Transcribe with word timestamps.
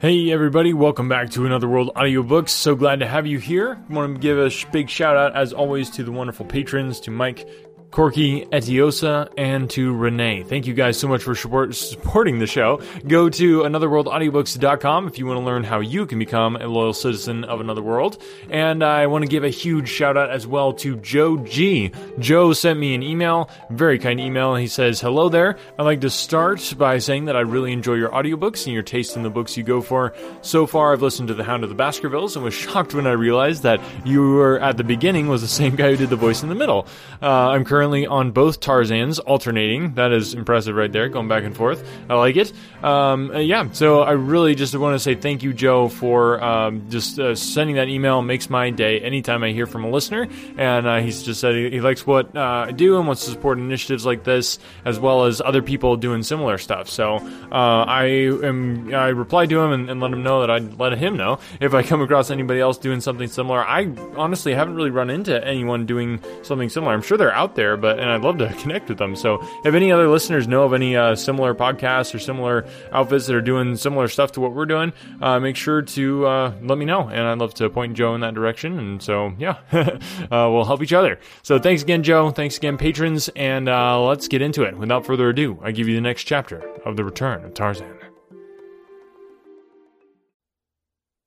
Hey 0.00 0.32
everybody, 0.32 0.72
welcome 0.72 1.10
back 1.10 1.28
to 1.32 1.44
Another 1.44 1.68
World 1.68 1.90
Audiobooks. 1.94 2.48
So 2.48 2.74
glad 2.74 3.00
to 3.00 3.06
have 3.06 3.26
you 3.26 3.38
here. 3.38 3.78
I 3.86 3.92
want 3.92 4.14
to 4.14 4.18
give 4.18 4.38
a 4.38 4.50
big 4.72 4.88
shout 4.88 5.14
out, 5.14 5.36
as 5.36 5.52
always, 5.52 5.90
to 5.90 6.02
the 6.02 6.10
wonderful 6.10 6.46
patrons, 6.46 7.00
to 7.00 7.10
Mike, 7.10 7.46
Corky, 7.90 8.44
Etiosa, 8.46 9.28
and 9.36 9.68
to 9.70 9.92
Renee. 9.92 10.44
Thank 10.44 10.68
you 10.68 10.74
guys 10.74 10.96
so 10.96 11.08
much 11.08 11.24
for 11.24 11.34
support, 11.34 11.74
supporting 11.74 12.38
the 12.38 12.46
show. 12.46 12.80
Go 13.08 13.28
to 13.30 13.62
anotherworldaudiobooks.com 13.62 15.08
if 15.08 15.18
you 15.18 15.26
want 15.26 15.40
to 15.40 15.44
learn 15.44 15.64
how 15.64 15.80
you 15.80 16.06
can 16.06 16.20
become 16.20 16.54
a 16.54 16.68
loyal 16.68 16.92
citizen 16.92 17.42
of 17.42 17.60
Another 17.60 17.82
World. 17.82 18.22
And 18.48 18.84
I 18.84 19.08
want 19.08 19.24
to 19.24 19.28
give 19.28 19.42
a 19.42 19.48
huge 19.48 19.88
shout 19.88 20.16
out 20.16 20.30
as 20.30 20.46
well 20.46 20.72
to 20.74 20.96
Joe 20.98 21.38
G. 21.38 21.90
Joe 22.20 22.52
sent 22.52 22.78
me 22.78 22.94
an 22.94 23.02
email, 23.02 23.50
very 23.70 23.98
kind 23.98 24.20
email, 24.20 24.54
he 24.54 24.68
says, 24.68 25.00
Hello 25.00 25.28
there. 25.28 25.58
I'd 25.76 25.82
like 25.82 26.02
to 26.02 26.10
start 26.10 26.74
by 26.78 26.98
saying 26.98 27.24
that 27.24 27.36
I 27.36 27.40
really 27.40 27.72
enjoy 27.72 27.94
your 27.94 28.10
audiobooks 28.10 28.66
and 28.66 28.72
your 28.72 28.84
taste 28.84 29.16
in 29.16 29.24
the 29.24 29.30
books 29.30 29.56
you 29.56 29.64
go 29.64 29.80
for. 29.80 30.14
So 30.42 30.64
far, 30.64 30.92
I've 30.92 31.02
listened 31.02 31.26
to 31.28 31.34
The 31.34 31.44
Hound 31.44 31.64
of 31.64 31.70
the 31.70 31.74
Baskervilles 31.74 32.36
and 32.36 32.44
was 32.44 32.54
shocked 32.54 32.94
when 32.94 33.08
I 33.08 33.12
realized 33.12 33.64
that 33.64 33.80
you 34.04 34.30
were 34.30 34.60
at 34.60 34.76
the 34.76 34.84
beginning 34.84 35.26
was 35.26 35.42
the 35.42 35.48
same 35.48 35.74
guy 35.74 35.90
who 35.90 35.96
did 35.96 36.10
the 36.10 36.16
voice 36.16 36.44
in 36.44 36.48
the 36.48 36.54
middle. 36.54 36.86
Uh, 37.20 37.50
I'm 37.50 37.64
currently 37.64 37.79
currently 37.80 38.06
on 38.06 38.30
both 38.30 38.60
Tarzans, 38.60 39.18
alternating. 39.24 39.94
That 39.94 40.12
is 40.12 40.34
impressive 40.34 40.76
right 40.76 40.92
there, 40.92 41.08
going 41.08 41.28
back 41.28 41.44
and 41.44 41.56
forth. 41.56 41.82
I 42.10 42.14
like 42.14 42.36
it. 42.36 42.52
Um, 42.84 43.30
uh, 43.30 43.38
yeah, 43.38 43.70
so 43.72 44.02
I 44.02 44.12
really 44.12 44.54
just 44.54 44.76
want 44.76 44.94
to 44.96 44.98
say 44.98 45.14
thank 45.14 45.42
you, 45.42 45.54
Joe, 45.54 45.88
for 45.88 46.44
um, 46.44 46.90
just 46.90 47.18
uh, 47.18 47.34
sending 47.34 47.76
that 47.76 47.88
email. 47.88 48.20
Makes 48.20 48.50
my 48.50 48.68
day 48.68 49.00
anytime 49.00 49.42
I 49.42 49.52
hear 49.52 49.64
from 49.64 49.84
a 49.84 49.88
listener. 49.88 50.28
And 50.58 50.86
uh, 50.86 50.98
he's 50.98 51.22
just 51.22 51.40
said 51.40 51.54
he, 51.54 51.80
likes 51.80 52.06
what 52.06 52.36
uh, 52.36 52.66
I 52.68 52.72
do 52.72 52.98
and 52.98 53.06
wants 53.06 53.24
to 53.24 53.30
support 53.30 53.56
initiatives 53.56 54.04
like 54.04 54.24
this, 54.24 54.58
as 54.84 55.00
well 55.00 55.24
as 55.24 55.40
other 55.40 55.62
people 55.62 55.96
doing 55.96 56.22
similar 56.22 56.58
stuff. 56.58 56.86
So 56.90 57.16
uh, 57.50 57.84
I 57.88 58.04
am 58.42 58.92
I 58.92 59.08
replied 59.08 59.48
to 59.48 59.60
him 59.60 59.72
and, 59.72 59.88
and 59.88 60.00
let 60.02 60.12
him 60.12 60.22
know 60.22 60.40
that 60.42 60.50
I'd 60.50 60.78
let 60.78 60.98
him 60.98 61.16
know 61.16 61.38
if 61.60 61.72
I 61.72 61.82
come 61.82 62.02
across 62.02 62.30
anybody 62.30 62.60
else 62.60 62.76
doing 62.76 63.00
something 63.00 63.28
similar. 63.28 63.64
I 63.64 63.90
honestly 64.16 64.52
haven't 64.52 64.74
really 64.74 64.90
run 64.90 65.08
into 65.08 65.42
anyone 65.42 65.86
doing 65.86 66.20
something 66.42 66.68
similar. 66.68 66.92
I'm 66.92 67.00
sure 67.00 67.16
they're 67.16 67.32
out 67.32 67.54
there 67.54 67.69
there, 67.70 67.76
but 67.76 67.98
and 67.98 68.10
I'd 68.10 68.22
love 68.22 68.38
to 68.38 68.52
connect 68.54 68.88
with 68.88 68.98
them. 68.98 69.14
So 69.14 69.40
if 69.64 69.74
any 69.74 69.92
other 69.92 70.08
listeners 70.08 70.48
know 70.48 70.64
of 70.64 70.72
any 70.72 70.96
uh, 70.96 71.14
similar 71.14 71.54
podcasts 71.54 72.14
or 72.14 72.18
similar 72.18 72.66
outfits 72.92 73.26
that 73.26 73.36
are 73.36 73.40
doing 73.40 73.76
similar 73.76 74.08
stuff 74.08 74.32
to 74.32 74.40
what 74.40 74.54
we're 74.54 74.66
doing, 74.66 74.92
uh, 75.20 75.38
make 75.38 75.56
sure 75.56 75.82
to 75.82 76.26
uh, 76.26 76.54
let 76.62 76.78
me 76.78 76.84
know, 76.84 77.08
and 77.08 77.20
I'd 77.20 77.38
love 77.38 77.54
to 77.54 77.70
point 77.70 77.94
Joe 77.94 78.14
in 78.14 78.20
that 78.22 78.34
direction. 78.34 78.78
And 78.78 79.02
so 79.02 79.32
yeah, 79.38 79.58
uh, 79.72 79.88
we'll 80.30 80.64
help 80.64 80.82
each 80.82 80.92
other. 80.92 81.18
So 81.42 81.58
thanks 81.58 81.82
again, 81.82 82.02
Joe. 82.02 82.30
Thanks 82.30 82.56
again, 82.56 82.76
patrons, 82.76 83.28
and 83.36 83.68
uh, 83.68 84.00
let's 84.00 84.28
get 84.28 84.42
into 84.42 84.62
it. 84.62 84.76
Without 84.76 85.06
further 85.06 85.28
ado, 85.28 85.58
I 85.62 85.70
give 85.72 85.88
you 85.88 85.94
the 85.94 86.00
next 86.00 86.24
chapter 86.24 86.60
of 86.84 86.96
the 86.96 87.04
Return 87.04 87.44
of 87.44 87.54
Tarzan. 87.54 87.96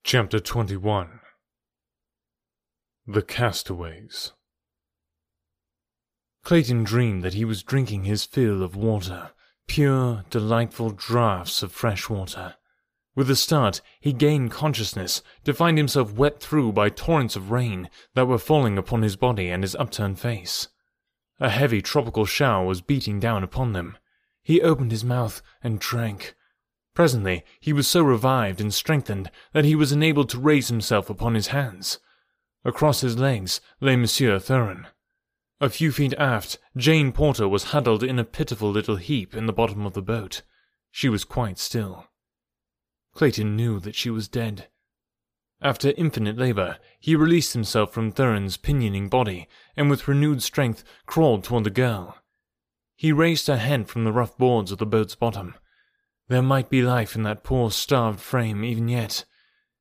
Chapter 0.04 0.40
21 0.40 1.22
The 3.08 3.22
Castaways 3.22 4.34
Clayton 6.44 6.84
dreamed 6.84 7.24
that 7.24 7.36
he 7.36 7.46
was 7.46 7.64
drinking 7.64 8.04
his 8.04 8.26
fill 8.26 8.64
of 8.64 8.76
water, 8.76 9.32
pure, 9.68 10.26
delightful 10.30 10.90
draughts 10.90 11.64
of 11.64 11.72
fresh 11.72 12.10
water. 12.10 12.56
With 13.16 13.30
a 13.30 13.36
start, 13.36 13.80
he 14.02 14.12
gained 14.12 14.52
consciousness 14.52 15.22
to 15.46 15.54
find 15.54 15.78
himself 15.78 16.14
wet 16.14 16.42
through 16.42 16.74
by 16.74 16.90
torrents 16.90 17.38
of 17.38 17.52
rain 17.52 17.90
that 18.16 18.28
were 18.28 18.38
falling 18.38 18.78
upon 18.78 19.04
his 19.04 19.16
body 19.16 19.50
and 19.50 19.64
his 19.64 19.76
upturned 19.76 20.20
face. 20.20 20.68
A 21.40 21.50
heavy 21.50 21.82
tropical 21.82 22.26
shower 22.26 22.66
was 22.66 22.82
beating 22.82 23.20
down 23.20 23.44
upon 23.44 23.72
them. 23.72 23.98
He 24.42 24.62
opened 24.62 24.92
his 24.92 25.04
mouth 25.04 25.42
and 25.64 25.80
drank. 25.80 26.36
Presently, 26.94 27.46
he 27.60 27.72
was 27.72 27.88
so 27.88 28.04
revived 28.04 28.60
and 28.60 28.74
strengthened 28.74 29.32
that 29.54 29.66
he 29.66 29.76
was 29.76 29.92
enabled 29.92 30.30
to 30.30 30.40
raise 30.40 30.68
himself 30.68 31.10
upon 31.10 31.36
his 31.36 31.48
hands. 31.48 32.00
Across 32.66 33.02
his 33.02 33.18
legs 33.18 33.62
lay 33.80 33.96
Monsieur 33.96 34.40
Thuran. 34.40 34.88
A 35.64 35.70
few 35.70 35.94
feet 35.94 36.14
aft, 36.16 36.60
Jane 36.76 37.14
Porter 37.14 37.48
was 37.48 37.72
huddled 37.72 38.04
in 38.04 38.20
a 38.20 38.26
pitiful 38.26 38.70
little 38.70 38.98
heap 38.98 39.34
in 39.34 39.46
the 39.46 39.54
bottom 39.54 39.86
of 39.86 39.94
the 39.94 40.02
boat. 40.02 40.42
She 40.92 41.08
was 41.08 41.24
quite 41.24 41.58
still. 41.58 42.08
Clayton 43.14 43.56
knew 43.56 43.80
that 43.80 43.96
she 43.96 44.10
was 44.10 44.28
dead. 44.28 44.68
After 45.62 45.94
infinite 45.96 46.38
labor, 46.38 46.80
he 47.00 47.16
released 47.16 47.54
himself 47.54 47.94
from 47.94 48.12
Thuran's 48.12 48.58
pinioning 48.58 49.08
body 49.08 49.48
and 49.78 49.90
with 49.90 50.06
renewed 50.06 50.44
strength 50.44 50.84
crawled 51.06 51.46
toward 51.46 51.64
the 51.64 51.70
girl. 51.70 52.18
He 52.98 53.14
raised 53.14 53.48
her 53.48 53.56
head 53.56 53.88
from 53.88 54.04
the 54.04 54.12
rough 54.12 54.38
boards 54.38 54.70
of 54.70 54.80
the 54.80 54.86
boat's 54.86 55.16
bottom. 55.16 55.56
There 56.28 56.42
might 56.42 56.70
be 56.70 56.82
life 56.82 57.16
in 57.16 57.24
that 57.24 57.46
poor 57.46 57.72
starved 57.72 58.20
frame 58.20 58.66
even 58.66 58.90
yet. 58.90 59.24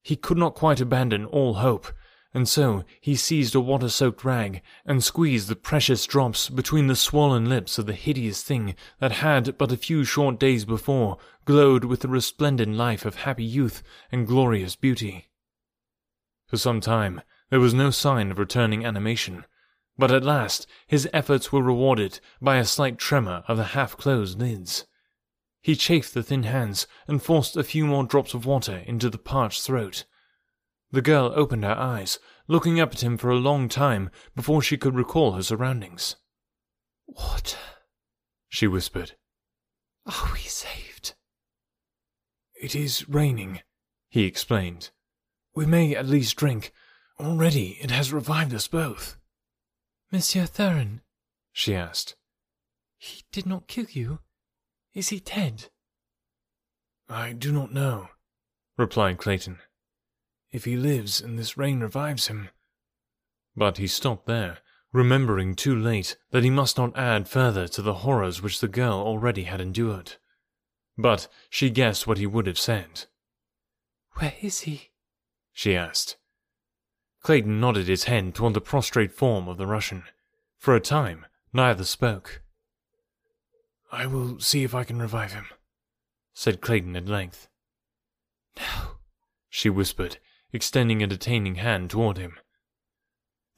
He 0.00 0.14
could 0.14 0.38
not 0.38 0.54
quite 0.54 0.80
abandon 0.80 1.24
all 1.26 1.54
hope, 1.54 1.88
and 2.34 2.48
so 2.48 2.82
he 3.00 3.14
seized 3.14 3.54
a 3.54 3.60
water 3.60 3.88
soaked 3.88 4.24
rag 4.24 4.62
and 4.86 5.04
squeezed 5.04 5.48
the 5.48 5.56
precious 5.56 6.06
drops 6.06 6.48
between 6.48 6.86
the 6.86 6.96
swollen 6.96 7.48
lips 7.48 7.78
of 7.78 7.86
the 7.86 7.92
hideous 7.92 8.42
thing 8.42 8.74
that 9.00 9.12
had 9.12 9.58
but 9.58 9.72
a 9.72 9.76
few 9.76 10.02
short 10.02 10.38
days 10.38 10.64
before 10.64 11.18
glowed 11.44 11.84
with 11.84 12.00
the 12.00 12.08
resplendent 12.08 12.74
life 12.74 13.04
of 13.04 13.16
happy 13.16 13.44
youth 13.44 13.82
and 14.10 14.26
glorious 14.26 14.76
beauty. 14.76 15.28
For 16.46 16.56
some 16.56 16.80
time 16.80 17.20
there 17.50 17.60
was 17.60 17.74
no 17.74 17.90
sign 17.90 18.30
of 18.30 18.38
returning 18.38 18.84
animation, 18.84 19.44
but 19.98 20.10
at 20.10 20.24
last 20.24 20.66
his 20.86 21.08
efforts 21.12 21.52
were 21.52 21.62
rewarded 21.62 22.18
by 22.40 22.56
a 22.56 22.64
slight 22.64 22.96
tremor 22.96 23.44
of 23.46 23.58
the 23.58 23.64
half 23.76 23.96
closed 23.98 24.38
lids. 24.38 24.86
He 25.60 25.76
chafed 25.76 26.14
the 26.14 26.22
thin 26.22 26.44
hands 26.44 26.86
and 27.06 27.22
forced 27.22 27.56
a 27.56 27.62
few 27.62 27.86
more 27.86 28.04
drops 28.04 28.32
of 28.32 28.46
water 28.46 28.82
into 28.86 29.10
the 29.10 29.18
parched 29.18 29.62
throat. 29.62 30.04
The 30.92 31.00
girl 31.00 31.32
opened 31.34 31.64
her 31.64 31.76
eyes, 31.76 32.18
looking 32.46 32.78
up 32.78 32.92
at 32.92 33.02
him 33.02 33.16
for 33.16 33.30
a 33.30 33.36
long 33.36 33.70
time 33.70 34.10
before 34.36 34.60
she 34.60 34.76
could 34.76 34.94
recall 34.94 35.32
her 35.32 35.42
surroundings. 35.42 36.16
What? 37.06 37.58
she 38.50 38.66
whispered. 38.66 39.12
Are 40.04 40.30
we 40.34 40.40
saved? 40.40 41.14
It 42.54 42.74
is 42.74 43.08
raining, 43.08 43.60
he 44.10 44.24
explained. 44.24 44.90
We 45.54 45.64
may 45.64 45.96
at 45.96 46.06
least 46.06 46.36
drink. 46.36 46.72
Already 47.18 47.78
it 47.80 47.90
has 47.90 48.12
revived 48.12 48.52
us 48.52 48.68
both. 48.68 49.16
Monsieur 50.10 50.44
Thuran, 50.44 51.00
she 51.52 51.74
asked. 51.74 52.16
He 52.98 53.22
did 53.32 53.46
not 53.46 53.66
kill 53.66 53.86
you. 53.88 54.18
Is 54.92 55.08
he 55.08 55.20
dead? 55.20 55.70
I 57.08 57.32
do 57.32 57.50
not 57.50 57.72
know, 57.72 58.08
replied 58.76 59.16
Clayton 59.16 59.58
if 60.52 60.64
he 60.64 60.76
lives 60.76 61.20
and 61.20 61.38
this 61.38 61.56
rain 61.56 61.80
revives 61.80 62.28
him. 62.28 62.50
But 63.56 63.78
he 63.78 63.86
stopped 63.86 64.26
there, 64.26 64.58
remembering 64.92 65.54
too 65.54 65.74
late 65.74 66.16
that 66.30 66.44
he 66.44 66.50
must 66.50 66.76
not 66.76 66.96
add 66.96 67.28
further 67.28 67.66
to 67.68 67.82
the 67.82 67.94
horrors 67.94 68.42
which 68.42 68.60
the 68.60 68.68
girl 68.68 68.98
already 68.98 69.44
had 69.44 69.60
endured. 69.60 70.14
But 70.96 71.28
she 71.48 71.70
guessed 71.70 72.06
what 72.06 72.18
he 72.18 72.26
would 72.26 72.46
have 72.46 72.58
said. 72.58 73.06
Where 74.16 74.34
is 74.40 74.60
he? 74.60 74.90
she 75.52 75.74
asked. 75.74 76.16
Clayton 77.22 77.60
nodded 77.60 77.88
his 77.88 78.04
head 78.04 78.34
toward 78.34 78.54
the 78.54 78.60
prostrate 78.60 79.12
form 79.12 79.48
of 79.48 79.56
the 79.56 79.66
Russian. 79.66 80.04
For 80.58 80.74
a 80.74 80.80
time, 80.80 81.26
neither 81.52 81.84
spoke. 81.84 82.42
I 83.90 84.06
will 84.06 84.40
see 84.40 84.64
if 84.64 84.74
I 84.74 84.84
can 84.84 85.00
revive 85.00 85.32
him, 85.32 85.46
said 86.34 86.60
Clayton 86.60 86.96
at 86.96 87.06
length. 87.06 87.48
No, 88.58 88.96
she 89.48 89.68
whispered, 89.70 90.18
extending 90.52 91.02
a 91.02 91.06
detaining 91.06 91.56
hand 91.56 91.90
toward 91.90 92.18
him. 92.18 92.38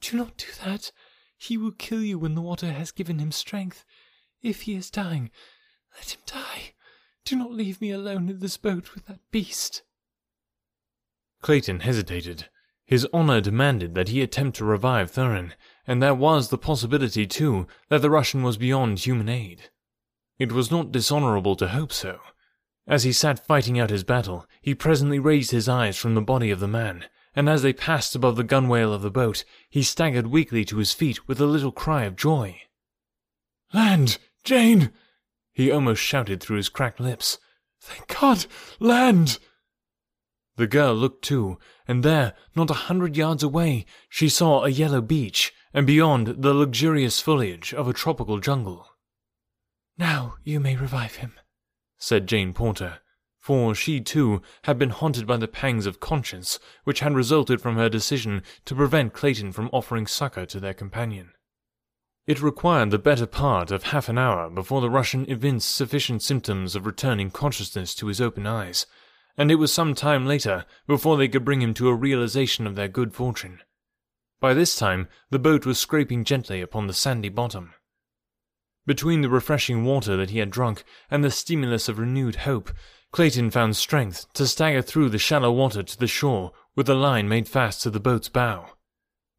Do 0.01 0.17
not 0.17 0.37
do 0.37 0.47
that. 0.63 0.91
He 1.37 1.57
will 1.57 1.71
kill 1.71 2.01
you 2.01 2.17
when 2.17 2.35
the 2.35 2.41
water 2.41 2.71
has 2.71 2.91
given 2.91 3.19
him 3.19 3.31
strength. 3.31 3.83
If 4.41 4.61
he 4.61 4.75
is 4.75 4.89
dying, 4.89 5.31
let 5.97 6.15
him 6.15 6.21
die. 6.25 6.73
Do 7.25 7.35
not 7.35 7.51
leave 7.51 7.81
me 7.81 7.91
alone 7.91 8.29
in 8.29 8.39
this 8.39 8.57
boat 8.57 8.93
with 8.93 9.07
that 9.07 9.19
beast. 9.31 9.83
Clayton 11.41 11.81
hesitated. 11.81 12.49
His 12.85 13.07
honor 13.11 13.41
demanded 13.41 13.95
that 13.95 14.09
he 14.09 14.21
attempt 14.21 14.57
to 14.57 14.65
revive 14.65 15.09
Thuran, 15.09 15.53
and 15.87 16.01
there 16.01 16.13
was 16.13 16.49
the 16.49 16.57
possibility, 16.57 17.25
too, 17.25 17.67
that 17.89 18.03
the 18.03 18.11
Russian 18.11 18.43
was 18.43 18.57
beyond 18.57 18.99
human 18.99 19.27
aid. 19.27 19.69
It 20.37 20.51
was 20.51 20.69
not 20.69 20.91
dishonorable 20.91 21.55
to 21.55 21.69
hope 21.69 21.91
so, 21.91 22.19
as 22.87 23.03
he 23.03 23.11
sat 23.11 23.45
fighting 23.45 23.79
out 23.79 23.89
his 23.89 24.03
battle, 24.03 24.45
he 24.61 24.75
presently 24.75 25.19
raised 25.19 25.51
his 25.51 25.67
eyes 25.67 25.97
from 25.97 26.15
the 26.15 26.21
body 26.21 26.51
of 26.51 26.59
the 26.59 26.67
man, 26.67 27.05
and 27.35 27.49
as 27.49 27.61
they 27.61 27.73
passed 27.73 28.15
above 28.15 28.35
the 28.35 28.43
gunwale 28.43 28.93
of 28.93 29.01
the 29.01 29.11
boat, 29.11 29.43
he 29.69 29.81
staggered 29.81 30.27
weakly 30.27 30.63
to 30.63 30.77
his 30.77 30.93
feet 30.93 31.27
with 31.27 31.39
a 31.41 31.45
little 31.45 31.71
cry 31.71 32.03
of 32.03 32.15
joy. 32.15 32.61
Land! 33.73 34.17
Jane! 34.43 34.91
he 35.51 35.71
almost 35.71 36.01
shouted 36.01 36.41
through 36.41 36.57
his 36.57 36.69
cracked 36.69 36.99
lips. 36.99 37.39
Thank 37.81 38.07
God! 38.19 38.45
Land! 38.79 39.39
The 40.57 40.67
girl 40.67 40.93
looked 40.93 41.25
too, 41.25 41.57
and 41.87 42.03
there, 42.03 42.33
not 42.55 42.69
a 42.69 42.85
hundred 42.87 43.17
yards 43.17 43.43
away, 43.43 43.85
she 44.07 44.29
saw 44.29 44.63
a 44.63 44.69
yellow 44.69 45.01
beach, 45.01 45.53
and 45.73 45.85
beyond 45.85 46.27
the 46.41 46.53
luxurious 46.53 47.19
foliage 47.19 47.73
of 47.73 47.87
a 47.87 47.93
tropical 47.93 48.39
jungle. 48.39 48.87
Now 49.97 50.35
you 50.43 50.59
may 50.59 50.75
revive 50.75 51.15
him, 51.15 51.33
said 52.05 52.27
Jane 52.27 52.53
Porter, 52.53 52.99
for 53.39 53.73
she 53.73 53.99
too 53.99 54.39
had 54.65 54.77
been 54.77 54.91
haunted 54.91 55.25
by 55.25 55.37
the 55.37 55.47
pangs 55.47 55.87
of 55.87 55.99
conscience 55.99 56.59
which 56.83 56.99
had 56.99 57.15
resulted 57.15 57.59
from 57.59 57.77
her 57.77 57.89
decision 57.89 58.43
to 58.63 58.75
prevent 58.75 59.11
Clayton 59.11 59.51
from 59.51 59.71
offering 59.73 60.05
succor 60.05 60.45
to 60.45 60.59
their 60.59 60.75
companion. 60.75 61.31
It 62.27 62.43
required 62.43 62.91
the 62.91 62.99
better 62.99 63.25
part 63.25 63.71
of 63.71 63.85
half 63.85 64.07
an 64.07 64.19
hour 64.19 64.51
before 64.51 64.81
the 64.81 64.89
Russian 64.89 65.25
evinced 65.27 65.75
sufficient 65.75 66.21
symptoms 66.21 66.75
of 66.75 66.85
returning 66.85 67.31
consciousness 67.31 67.95
to 67.95 68.05
his 68.05 68.21
open 68.21 68.45
eyes, 68.45 68.85
and 69.35 69.49
it 69.49 69.55
was 69.55 69.73
some 69.73 69.95
time 69.95 70.27
later 70.27 70.65
before 70.85 71.17
they 71.17 71.27
could 71.27 71.43
bring 71.43 71.63
him 71.63 71.73
to 71.73 71.89
a 71.89 71.95
realization 71.95 72.67
of 72.67 72.75
their 72.75 72.87
good 72.87 73.15
fortune. 73.15 73.61
By 74.39 74.53
this 74.53 74.75
time, 74.75 75.07
the 75.31 75.39
boat 75.39 75.65
was 75.65 75.79
scraping 75.79 76.23
gently 76.23 76.61
upon 76.61 76.85
the 76.85 76.93
sandy 76.93 77.29
bottom. 77.29 77.73
Between 78.85 79.21
the 79.21 79.29
refreshing 79.29 79.83
water 79.83 80.15
that 80.15 80.29
he 80.29 80.39
had 80.39 80.51
drunk 80.51 80.83
and 81.09 81.23
the 81.23 81.31
stimulus 81.31 81.89
of 81.89 81.97
renewed 81.97 82.37
hope, 82.37 82.71
Clayton 83.11 83.49
found 83.49 83.75
strength 83.75 84.31
to 84.33 84.45
stagger 84.45 84.81
through 84.81 85.09
the 85.09 85.17
shallow 85.17 85.51
water 85.51 85.81
to 85.81 85.97
the 85.97 86.07
shore 86.07 86.51
with 86.75 86.85
the 86.85 86.95
line 86.95 87.27
made 87.27 87.47
fast 87.47 87.81
to 87.81 87.89
the 87.89 87.99
boat's 87.99 88.29
bow. 88.29 88.71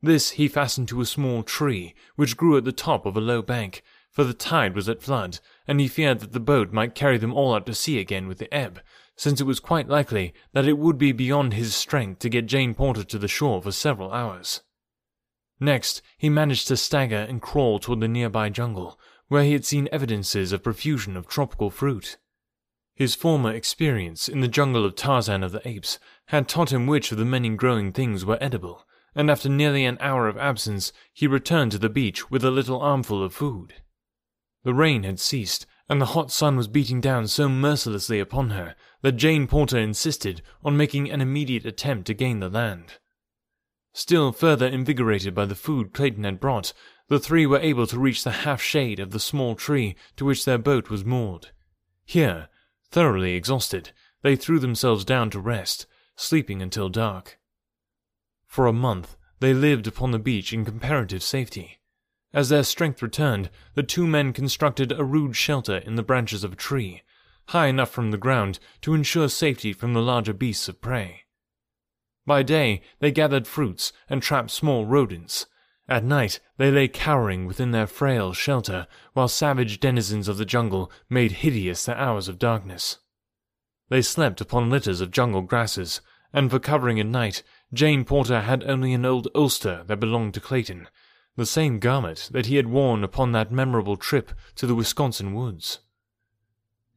This 0.03 0.31
he 0.31 0.49
fastened 0.49 0.89
to 0.89 1.01
a 1.01 1.07
small 1.07 1.43
tree 1.43 1.95
which 2.17 2.37
grew 2.37 2.57
at 2.57 2.65
the 2.65 2.73
top 2.73 3.07
of 3.07 3.17
a 3.17 3.21
low 3.21 3.43
bank, 3.43 3.83
for 4.11 4.25
the 4.25 4.35
tide 4.35 4.75
was 4.75 4.89
at 4.89 5.03
flood, 5.03 5.41
and 5.69 5.79
he 5.79 5.89
feared 5.89 6.21
that 6.21 6.33
the 6.33 6.41
boat 6.41 6.73
might 6.73 6.95
carry 6.95 7.19
them 7.19 7.35
all 7.35 7.55
out 7.55 7.67
to 7.67 7.75
sea 7.75 7.99
again 7.99 8.27
with 8.27 8.39
the 8.39 8.53
ebb, 8.53 8.81
since 9.15 9.41
it 9.41 9.47
was 9.47 9.61
quite 9.61 9.89
likely 9.89 10.35
that 10.55 10.67
it 10.67 10.79
would 10.79 10.99
be 10.99 11.13
beyond 11.13 11.55
his 11.55 11.75
strength 11.75 12.19
to 12.21 12.29
get 12.29 12.47
Jane 12.47 12.75
Porter 12.75 13.05
to 13.05 13.19
the 13.19 13.29
shore 13.29 13.63
for 13.63 13.73
several 13.73 14.13
hours. 14.13 14.63
Next, 15.61 16.03
he 16.19 16.29
managed 16.29 16.69
to 16.69 16.77
stagger 16.77 17.27
and 17.29 17.41
crawl 17.41 17.79
toward 17.79 18.01
the 18.01 18.09
nearby 18.09 18.49
jungle, 18.49 18.99
where 19.29 19.45
he 19.45 19.53
had 19.53 19.65
seen 19.65 19.89
evidences 19.91 20.53
of 20.53 20.63
profusion 20.63 21.17
of 21.17 21.27
tropical 21.27 21.71
fruit. 21.71 22.17
His 22.95 23.15
former 23.15 23.53
experience 23.53 24.29
in 24.29 24.41
the 24.41 24.49
jungle 24.49 24.85
of 24.85 24.97
Tarzan 24.97 25.43
of 25.43 25.53
the 25.53 25.67
Apes 25.69 25.99
had 26.27 26.49
taught 26.49 26.73
him 26.73 26.87
which 26.87 27.13
of 27.13 27.19
the 27.19 27.25
many 27.25 27.51
growing 27.51 27.93
things 27.93 28.25
were 28.25 28.39
edible, 28.41 28.87
and 29.15 29.31
after 29.31 29.49
nearly 29.49 29.85
an 29.85 29.99
hour 30.01 30.29
of 30.29 30.39
absence, 30.39 30.93
he 31.13 31.27
returned 31.27 31.73
to 31.73 31.79
the 31.79 31.89
beach 31.89 32.31
with 32.31 32.45
a 32.45 32.51
little 32.51 32.81
armful 32.81 33.23
of 33.23 33.35
food. 33.35 33.75
The 34.65 34.75
rain 34.75 35.03
had 35.03 35.21
ceased, 35.21 35.67
and 35.89 36.01
the 36.01 36.07
hot 36.07 36.31
sun 36.31 36.57
was 36.57 36.69
beating 36.69 37.01
down 37.01 37.29
so 37.29 37.49
mercilessly 37.49 38.19
upon 38.19 38.51
her 38.51 38.75
that 39.03 39.13
Jane 39.13 39.47
Porter 39.47 39.79
insisted 39.79 40.43
on 40.65 40.77
making 40.77 41.11
an 41.11 41.21
immediate 41.21 41.65
attempt 41.65 42.07
to 42.07 42.15
gain 42.15 42.41
the 42.41 42.49
land. 42.49 42.95
Still 43.93 44.33
further 44.33 44.67
invigorated 44.67 45.35
by 45.35 45.47
the 45.47 45.55
food 45.55 45.95
Clayton 45.95 46.25
had 46.25 46.41
brought, 46.41 46.73
the 47.09 47.21
three 47.21 47.47
were 47.47 47.59
able 47.59 47.87
to 47.87 47.99
reach 47.99 48.25
the 48.25 48.31
half 48.31 48.61
shade 48.61 48.99
of 48.99 49.11
the 49.11 49.21
small 49.21 49.55
tree 49.55 49.97
to 50.17 50.25
which 50.25 50.45
their 50.45 50.59
boat 50.59 50.91
was 50.91 51.05
moored. 51.05 51.49
Here, 52.05 52.49
Thoroughly 52.91 53.35
exhausted, 53.35 53.91
they 54.23 54.37
threw 54.37 54.59
themselves 54.59 55.05
down 55.05 55.31
to 55.31 55.41
rest, 55.41 55.87
sleeping 56.15 56.63
until 56.63 56.89
dark. 56.89 57.39
For 58.47 58.67
a 58.67 58.73
month, 58.73 59.17
they 59.41 59.53
lived 59.53 59.87
upon 59.87 60.13
the 60.13 60.19
beach 60.19 60.53
in 60.53 60.65
comparative 60.65 61.23
safety. 61.23 61.81
As 62.33 62.49
their 62.49 62.63
strength 62.63 63.03
returned, 63.03 63.51
the 63.75 63.83
two 63.83 64.07
men 64.07 64.33
constructed 64.33 64.93
a 64.93 65.05
rude 65.05 65.37
shelter 65.37 65.77
in 65.79 65.97
the 65.97 66.03
branches 66.03 66.45
of 66.45 66.53
a 66.53 66.57
tree, 66.57 67.03
high 67.49 67.67
enough 67.67 67.91
from 67.91 68.11
the 68.11 68.19
ground 68.19 68.59
to 68.83 68.95
ensure 68.95 69.29
safety 69.29 69.73
from 69.73 69.93
the 69.93 70.03
larger 70.03 70.33
beasts 70.33 70.69
of 70.69 70.81
prey. 70.81 71.25
By 72.25 72.43
day, 72.43 72.83
they 72.99 73.13
gathered 73.13 73.47
fruits 73.47 73.93
and 74.09 74.23
trapped 74.23 74.51
small 74.51 74.87
rodents, 74.87 75.47
at 75.89 76.03
night, 76.03 76.41
they 76.57 76.71
lay 76.71 76.89
cowering 76.89 77.47
within 77.47 77.71
their 77.71 77.87
frail 77.87 78.33
shelter, 78.33 78.87
while 79.13 79.29
savage 79.29 79.79
denizens 79.79 80.27
of 80.27 80.37
the 80.37 80.45
jungle 80.45 80.91
made 81.09 81.33
hideous 81.33 81.85
the 81.85 82.01
hours 82.01 82.27
of 82.27 82.39
darkness. 82.39 82.99
They 83.89 84.03
slept 84.03 84.41
upon 84.41 84.69
litters 84.69 85.01
of 85.01 85.13
jungle 85.13 85.43
grasses, 85.43 86.01
and 86.33 86.51
for 86.51 86.59
covering 86.59 86.99
at 86.99 87.07
night, 87.07 87.43
Jane 87.73 88.05
Porter 88.05 88.41
had 88.41 88.65
only 88.65 88.93
an 88.93 89.05
old 89.05 89.29
ulster 89.35 89.85
that 89.87 90.01
belonged 90.01 90.35
to 90.35 90.41
Clayton, 90.41 90.89
the 91.37 91.47
same 91.47 91.79
garment 91.79 92.31
that 92.33 92.47
he 92.47 92.57
had 92.57 92.67
worn 92.67 93.05
upon 93.05 93.33
that 93.33 93.53
memorable 93.53 93.97
trip 93.97 94.33
to 94.57 94.67
the 94.67 94.75
Wisconsin 94.75 95.35
woods. 95.35 95.79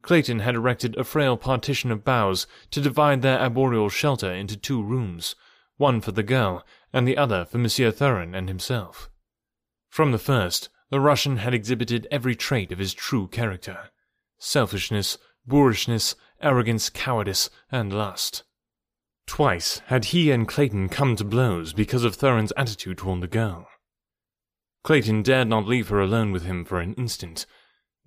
Clayton 0.01 0.39
had 0.39 0.55
erected 0.55 0.97
a 0.97 1.03
frail 1.03 1.37
partition 1.37 1.91
of 1.91 2.03
boughs 2.03 2.47
to 2.71 2.81
divide 2.81 3.21
their 3.21 3.39
arboreal 3.39 3.89
shelter 3.89 4.31
into 4.31 4.57
two 4.57 4.81
rooms, 4.81 5.35
one 5.79 6.01
for 6.01 6.11
the 6.11 6.21
girl 6.21 6.63
and 6.91 7.07
the 7.07 7.17
other 7.17 7.45
for 7.45 7.57
Monsieur 7.57 7.89
Thuran 7.89 8.35
and 8.35 8.49
himself. 8.49 9.09
From 9.87 10.11
the 10.11 10.19
first, 10.19 10.69
the 10.89 10.99
Russian 10.99 11.37
had 11.37 11.53
exhibited 11.53 12.05
every 12.11 12.35
trait 12.35 12.71
of 12.71 12.79
his 12.79 12.93
true 12.93 13.27
character 13.27 13.89
selfishness, 14.41 15.17
boorishness, 15.47 16.15
arrogance, 16.41 16.89
cowardice, 16.89 17.49
and 17.71 17.91
lust. 17.91 18.43
Twice 19.25 19.79
had 19.87 20.05
he 20.05 20.31
and 20.31 20.47
Clayton 20.47 20.89
come 20.89 21.15
to 21.15 21.23
blows 21.23 21.73
because 21.73 22.03
of 22.03 22.15
Thuran's 22.15 22.53
attitude 22.55 22.97
toward 22.97 23.21
the 23.21 23.27
girl. 23.27 23.67
Clayton 24.83 25.23
dared 25.23 25.47
not 25.47 25.67
leave 25.67 25.89
her 25.89 25.99
alone 25.99 26.31
with 26.31 26.43
him 26.45 26.63
for 26.63 26.79
an 26.79 26.93
instant. 26.93 27.45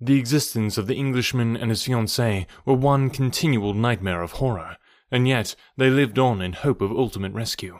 The 0.01 0.19
existence 0.19 0.77
of 0.77 0.87
the 0.87 0.95
Englishman 0.95 1.55
and 1.55 1.69
his 1.69 1.83
fiancée 1.83 2.45
were 2.65 2.73
one 2.73 3.09
continual 3.09 3.73
nightmare 3.73 4.21
of 4.21 4.33
horror, 4.33 4.77
and 5.13 5.27
yet 5.27 5.55
they 5.77 5.91
lived 5.91 6.17
on 6.17 6.41
in 6.41 6.53
hope 6.53 6.81
of 6.81 6.91
ultimate 6.91 7.31
rescue. 7.33 7.77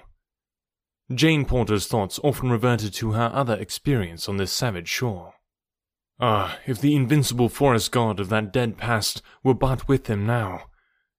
Jane 1.14 1.46
Porter's 1.46 1.88
thoughts 1.88 2.20
often 2.24 2.52
reverted 2.52 2.94
to 2.94 3.14
her 3.14 3.32
other 3.34 3.56
experience 3.56 4.30
on 4.30 4.38
this 4.38 4.54
savage 4.54 4.88
shore. 4.88 5.34
Ah, 6.20 6.60
if 6.68 6.80
the 6.80 6.96
invincible 6.96 7.50
forest 7.50 7.92
god 7.92 8.20
of 8.20 8.30
that 8.30 8.54
dead 8.54 8.78
past 8.78 9.24
were 9.44 9.56
but 9.56 9.88
with 9.88 10.04
them 10.04 10.28
now! 10.28 10.66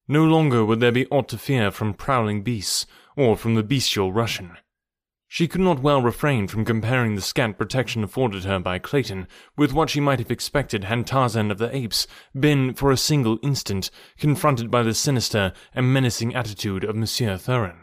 No 0.07 0.25
longer 0.25 0.65
would 0.65 0.79
there 0.79 0.93
be 0.93 1.07
aught 1.07 1.29
to 1.31 1.39
fear 1.39 1.73
from 1.73 1.95
prowling 1.95 2.43
beasts, 2.43 2.87
or 3.17 3.37
from 3.37 3.57
the 3.57 3.65
bestial 3.65 4.13
Russian. 4.13 4.57
She 5.35 5.49
could 5.49 5.63
not 5.63 5.83
well 5.83 6.01
refrain 6.01 6.47
from 6.47 6.65
comparing 6.65 7.17
the 7.17 7.21
scant 7.21 7.59
protection 7.59 8.05
afforded 8.05 8.45
her 8.45 8.61
by 8.61 8.79
Clayton 8.79 9.27
with 9.57 9.73
what 9.73 9.91
she 9.91 9.99
might 9.99 10.21
have 10.21 10.31
expected 10.31 10.85
had 10.85 11.09
Tarzan 11.09 11.51
of 11.51 11.59
the 11.59 11.75
Apes 11.75 12.07
been 12.39 12.73
for 12.73 12.93
a 12.93 12.97
single 12.97 13.41
instant 13.43 13.91
confronted 14.17 14.71
by 14.71 14.85
the 14.85 14.95
sinister 14.95 15.53
and 15.75 15.93
menacing 15.93 16.37
attitude 16.37 16.85
of 16.85 16.95
Monsieur 16.95 17.37
Thuran. 17.37 17.81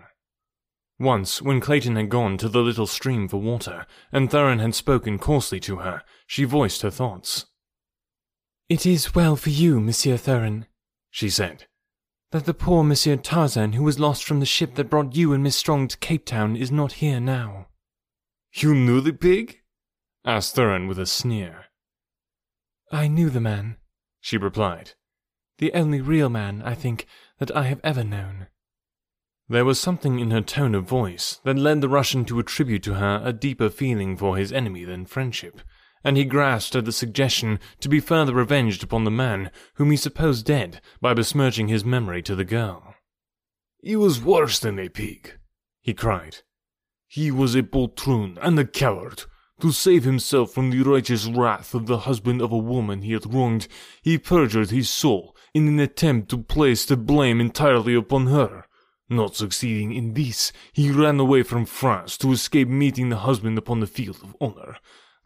Once, 0.97 1.41
when 1.41 1.59
Clayton 1.59 1.97
had 1.97 2.07
gone 2.07 2.37
to 2.37 2.47
the 2.47 2.61
little 2.61 2.87
stream 2.87 3.27
for 3.27 3.41
water, 3.41 3.85
and 4.13 4.31
Thuran 4.31 4.59
had 4.59 4.73
spoken 4.73 5.19
coarsely 5.19 5.59
to 5.59 5.79
her, 5.79 6.03
she 6.25 6.45
voiced 6.45 6.83
her 6.83 6.89
thoughts. 6.89 7.47
It 8.69 8.85
is 8.85 9.13
well 9.13 9.35
for 9.35 9.49
you, 9.49 9.81
Monsieur 9.81 10.15
Thuran, 10.15 10.67
she 11.09 11.29
said, 11.29 11.65
that 12.31 12.45
the 12.45 12.53
poor 12.53 12.83
Monsieur 12.83 13.17
Tarzan 13.17 13.73
who 13.73 13.83
was 13.83 13.99
lost 13.99 14.23
from 14.23 14.39
the 14.39 14.45
ship 14.45 14.75
that 14.75 14.89
brought 14.89 15.15
you 15.15 15.33
and 15.33 15.43
Miss 15.43 15.55
Strong 15.55 15.89
to 15.89 15.97
Cape 15.97 16.25
Town 16.25 16.55
is 16.55 16.71
not 16.71 16.93
here 16.93 17.19
now. 17.19 17.67
You 18.53 18.73
knew 18.73 19.01
the 19.01 19.13
pig? 19.13 19.59
asked 20.25 20.55
Thuran 20.55 20.87
with 20.87 20.99
a 20.99 21.05
sneer. 21.05 21.65
I 22.91 23.07
knew 23.07 23.29
the 23.29 23.39
man, 23.39 23.77
she 24.19 24.37
replied. 24.37 24.91
The 25.57 25.73
only 25.73 26.01
real 26.01 26.29
man, 26.29 26.61
I 26.63 26.73
think, 26.73 27.05
that 27.39 27.55
I 27.55 27.63
have 27.63 27.79
ever 27.83 28.03
known. 28.03 28.47
There 29.47 29.65
was 29.65 29.79
something 29.79 30.19
in 30.19 30.31
her 30.31 30.41
tone 30.41 30.75
of 30.75 30.85
voice 30.85 31.41
that 31.43 31.57
led 31.57 31.81
the 31.81 31.89
Russian 31.89 32.23
to 32.25 32.39
attribute 32.39 32.83
to 32.83 32.95
her 32.95 33.21
a 33.23 33.33
deeper 33.33 33.69
feeling 33.69 34.15
for 34.15 34.37
his 34.37 34.53
enemy 34.53 34.85
than 34.85 35.05
friendship, 35.05 35.61
and 36.03 36.17
he 36.17 36.23
grasped 36.23 36.75
at 36.75 36.85
the 36.85 36.91
suggestion 36.91 37.59
to 37.79 37.89
be 37.89 37.99
further 37.99 38.33
revenged 38.33 38.83
upon 38.83 39.03
the 39.03 39.11
man 39.11 39.51
whom 39.75 39.91
he 39.91 39.97
supposed 39.97 40.45
dead 40.45 40.81
by 40.99 41.13
besmirching 41.13 41.67
his 41.67 41.85
memory 41.85 42.21
to 42.21 42.35
the 42.35 42.45
girl. 42.45 42.95
He 43.81 43.95
was 43.95 44.21
worse 44.21 44.59
than 44.59 44.79
a 44.79 44.89
pig, 44.89 45.37
he 45.81 45.93
cried. 45.93 46.37
He 47.07 47.31
was 47.31 47.55
a 47.55 47.63
poltroon 47.63 48.37
and 48.41 48.57
a 48.57 48.65
coward. 48.65 49.23
To 49.61 49.71
save 49.71 50.05
himself 50.05 50.51
from 50.51 50.71
the 50.71 50.81
righteous 50.81 51.25
wrath 51.25 51.75
of 51.75 51.85
the 51.85 51.99
husband 51.99 52.41
of 52.41 52.51
a 52.51 52.57
woman 52.57 53.03
he 53.03 53.13
had 53.13 53.31
wronged, 53.31 53.67
he 54.01 54.17
perjured 54.17 54.71
his 54.71 54.89
soul 54.89 55.35
in 55.53 55.67
an 55.67 55.79
attempt 55.79 56.29
to 56.29 56.37
place 56.37 56.83
the 56.85 56.97
blame 56.97 57.39
entirely 57.39 57.93
upon 57.93 58.27
her. 58.27 58.65
Not 59.07 59.35
succeeding 59.35 59.93
in 59.93 60.13
this, 60.13 60.51
he 60.71 60.89
ran 60.89 61.19
away 61.19 61.43
from 61.43 61.65
France 61.65 62.17
to 62.19 62.31
escape 62.31 62.69
meeting 62.69 63.09
the 63.09 63.17
husband 63.17 63.57
upon 63.57 63.81
the 63.81 63.87
field 63.87 64.19
of 64.23 64.35
honor. 64.39 64.77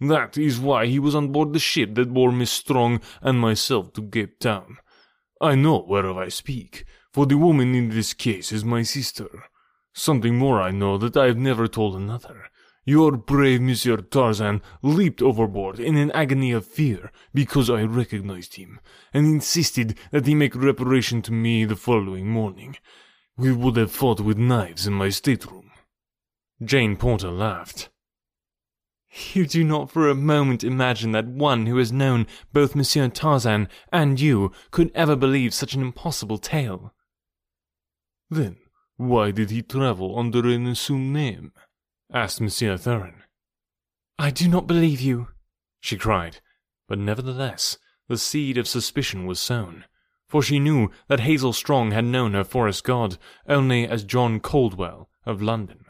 That 0.01 0.37
is 0.37 0.59
why 0.59 0.87
he 0.87 0.99
was 0.99 1.15
on 1.15 1.31
board 1.31 1.53
the 1.53 1.59
ship 1.59 1.95
that 1.95 2.13
bore 2.13 2.31
Miss 2.31 2.51
Strong 2.51 3.01
and 3.21 3.39
myself 3.39 3.93
to 3.93 4.01
Cape 4.01 4.39
Town. 4.39 4.77
I 5.41 5.55
know 5.55 5.85
whereof 5.87 6.17
I 6.17 6.27
speak, 6.27 6.85
for 7.13 7.25
the 7.25 7.37
woman 7.37 7.73
in 7.73 7.89
this 7.89 8.13
case 8.13 8.51
is 8.51 8.65
my 8.65 8.83
sister. 8.83 9.45
Something 9.93 10.37
more 10.37 10.61
I 10.61 10.71
know 10.71 10.97
that 10.97 11.15
I 11.15 11.27
have 11.27 11.37
never 11.37 11.67
told 11.67 11.95
another. 11.95 12.49
Your 12.83 13.13
brave 13.13 13.61
Monsieur 13.61 13.97
Tarzan 13.97 14.61
leaped 14.83 15.21
overboard 15.21 15.79
in 15.79 15.95
an 15.95 16.11
agony 16.11 16.51
of 16.51 16.67
fear 16.67 17.11
because 17.33 17.69
I 17.69 17.83
recognized 17.83 18.55
him, 18.55 18.79
and 19.13 19.25
insisted 19.25 19.97
that 20.11 20.27
he 20.27 20.35
make 20.35 20.55
reparation 20.55 21.21
to 21.23 21.31
me 21.31 21.65
the 21.65 21.75
following 21.75 22.29
morning. 22.29 22.75
We 23.37 23.51
would 23.53 23.77
have 23.77 23.91
fought 23.91 24.19
with 24.19 24.37
knives 24.37 24.85
in 24.85 24.93
my 24.93 25.09
stateroom. 25.09 25.71
Jane 26.63 26.95
Porter 26.95 27.31
laughed. 27.31 27.89
You 29.33 29.45
do 29.45 29.63
not 29.63 29.89
for 29.89 30.09
a 30.09 30.15
moment 30.15 30.63
imagine 30.63 31.11
that 31.11 31.25
one 31.27 31.67
who 31.67 31.77
has 31.77 31.91
known 31.91 32.27
both 32.51 32.75
Monsieur 32.75 33.07
Tarzan 33.07 33.69
and 33.91 34.19
you 34.19 34.51
could 34.71 34.91
ever 34.93 35.15
believe 35.15 35.53
such 35.53 35.73
an 35.73 35.81
impossible 35.81 36.37
tale. 36.37 36.93
Then, 38.29 38.57
why 38.97 39.31
did 39.31 39.51
he 39.51 39.61
travel 39.61 40.19
under 40.19 40.45
an 40.47 40.67
assumed 40.67 41.13
name? 41.13 41.53
asked 42.11 42.41
Monsieur 42.41 42.75
Thuran. 42.75 43.23
I 44.19 44.31
do 44.31 44.49
not 44.49 44.67
believe 44.67 44.99
you, 44.99 45.29
she 45.79 45.97
cried, 45.97 46.41
but 46.87 46.99
nevertheless 46.99 47.77
the 48.09 48.17
seed 48.17 48.57
of 48.57 48.67
suspicion 48.67 49.25
was 49.25 49.39
sown, 49.39 49.85
for 50.27 50.41
she 50.41 50.59
knew 50.59 50.91
that 51.07 51.21
Hazel 51.21 51.53
Strong 51.53 51.91
had 51.91 52.05
known 52.05 52.33
her 52.33 52.43
forest 52.43 52.83
god 52.83 53.17
only 53.47 53.87
as 53.87 54.03
John 54.03 54.41
Caldwell 54.41 55.09
of 55.25 55.41
London. 55.41 55.84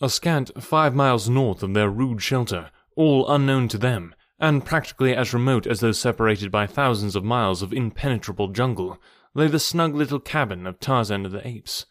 A 0.00 0.10
scant 0.10 0.50
five 0.62 0.94
miles 0.94 1.28
north 1.28 1.62
of 1.62 1.72
their 1.72 1.88
rude 1.88 2.20
shelter, 2.20 2.70
all 2.96 3.30
unknown 3.30 3.68
to 3.68 3.78
them, 3.78 4.14
and 4.38 4.64
practically 4.64 5.14
as 5.14 5.32
remote 5.32 5.66
as 5.66 5.80
though 5.80 5.92
separated 5.92 6.50
by 6.50 6.66
thousands 6.66 7.14
of 7.14 7.24
miles 7.24 7.62
of 7.62 7.72
impenetrable 7.72 8.48
jungle, 8.48 9.00
lay 9.34 9.46
the 9.46 9.60
snug 9.60 9.94
little 9.94 10.20
cabin 10.20 10.66
of 10.66 10.80
Tarzan 10.80 11.24
of 11.24 11.32
the 11.32 11.46
Apes. 11.46 11.86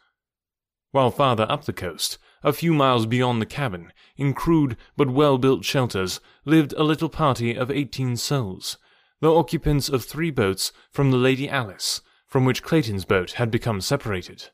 While 0.91 1.11
farther 1.11 1.49
up 1.49 1.65
the 1.65 1.73
coast, 1.73 2.17
a 2.43 2.53
few 2.53 2.73
miles 2.73 3.05
beyond 3.05 3.41
the 3.41 3.45
cabin, 3.45 3.91
in 4.17 4.33
crude 4.33 4.77
but 4.97 5.09
well 5.09 5.37
built 5.37 5.63
shelters, 5.63 6.19
lived 6.45 6.73
a 6.73 6.83
little 6.83 7.09
party 7.09 7.55
of 7.55 7.71
eighteen 7.71 8.17
souls, 8.17 8.77
the 9.21 9.33
occupants 9.33 9.87
of 9.87 10.03
three 10.03 10.29
boats 10.29 10.73
from 10.91 11.09
the 11.09 11.17
Lady 11.17 11.49
Alice, 11.49 12.01
from 12.27 12.43
which 12.43 12.61
Clayton's 12.63 13.05
boat 13.05 13.31
had 13.31 13.49
become 13.49 13.79
separated. 13.79 14.49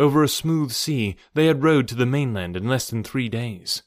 Over 0.00 0.22
a 0.22 0.28
smooth 0.28 0.72
sea 0.72 1.14
they 1.34 1.44
had 1.44 1.62
rowed 1.62 1.86
to 1.88 1.94
the 1.94 2.06
mainland 2.06 2.56
in 2.56 2.66
less 2.66 2.88
than 2.88 3.04
three 3.04 3.28
days. 3.28 3.82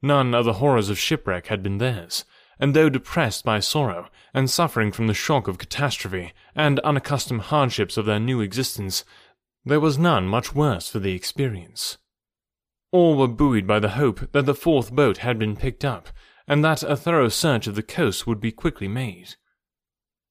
None 0.00 0.34
of 0.34 0.46
the 0.46 0.54
horrors 0.54 0.88
of 0.88 0.98
shipwreck 0.98 1.48
had 1.48 1.62
been 1.62 1.76
theirs, 1.76 2.24
and 2.58 2.72
though 2.72 2.88
depressed 2.88 3.44
by 3.44 3.60
sorrow, 3.60 4.08
and 4.32 4.48
suffering 4.48 4.92
from 4.92 5.08
the 5.08 5.12
shock 5.12 5.46
of 5.46 5.58
catastrophe 5.58 6.32
and 6.54 6.80
unaccustomed 6.80 7.42
hardships 7.42 7.98
of 7.98 8.06
their 8.06 8.18
new 8.18 8.40
existence, 8.40 9.04
there 9.62 9.78
was 9.78 9.98
none 9.98 10.26
much 10.26 10.54
worse 10.54 10.88
for 10.88 11.00
the 11.00 11.12
experience. 11.12 11.98
All 12.90 13.14
were 13.14 13.28
buoyed 13.28 13.66
by 13.66 13.78
the 13.78 13.90
hope 13.90 14.32
that 14.32 14.46
the 14.46 14.54
fourth 14.54 14.90
boat 14.90 15.18
had 15.18 15.38
been 15.38 15.54
picked 15.54 15.84
up, 15.84 16.08
and 16.48 16.64
that 16.64 16.82
a 16.82 16.96
thorough 16.96 17.28
search 17.28 17.66
of 17.66 17.74
the 17.74 17.82
coast 17.82 18.26
would 18.26 18.40
be 18.40 18.52
quickly 18.52 18.88
made. 18.88 19.34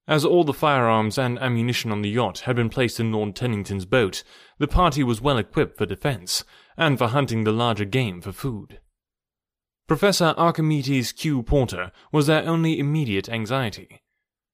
As 0.08 0.24
all 0.24 0.44
the 0.44 0.54
firearms 0.54 1.18
and 1.18 1.40
ammunition 1.40 1.92
on 1.92 2.04
the 2.04 2.10
yacht 2.10 2.42
had 2.42 2.56
been 2.56 2.70
placed 2.70 3.00
in 3.00 3.12
Lord 3.12 3.36
Tennington's 3.36 3.86
boat, 3.86 4.24
the 4.60 4.68
party 4.68 5.04
was 5.04 5.22
well 5.22 5.38
equipped 5.38 5.78
for 5.78 5.88
defence, 5.88 6.44
and 6.78 6.98
for 6.98 7.08
hunting 7.08 7.44
the 7.44 7.52
larger 7.52 7.86
game 7.86 8.22
for 8.22 8.32
food. 8.32 8.80
Professor 9.88 10.34
Archimedes 10.38 11.12
Q. 11.12 11.42
Porter 11.44 11.92
was 12.12 12.28
their 12.28 12.44
only 12.48 12.78
immediate 12.80 13.30
anxiety. 13.30 14.02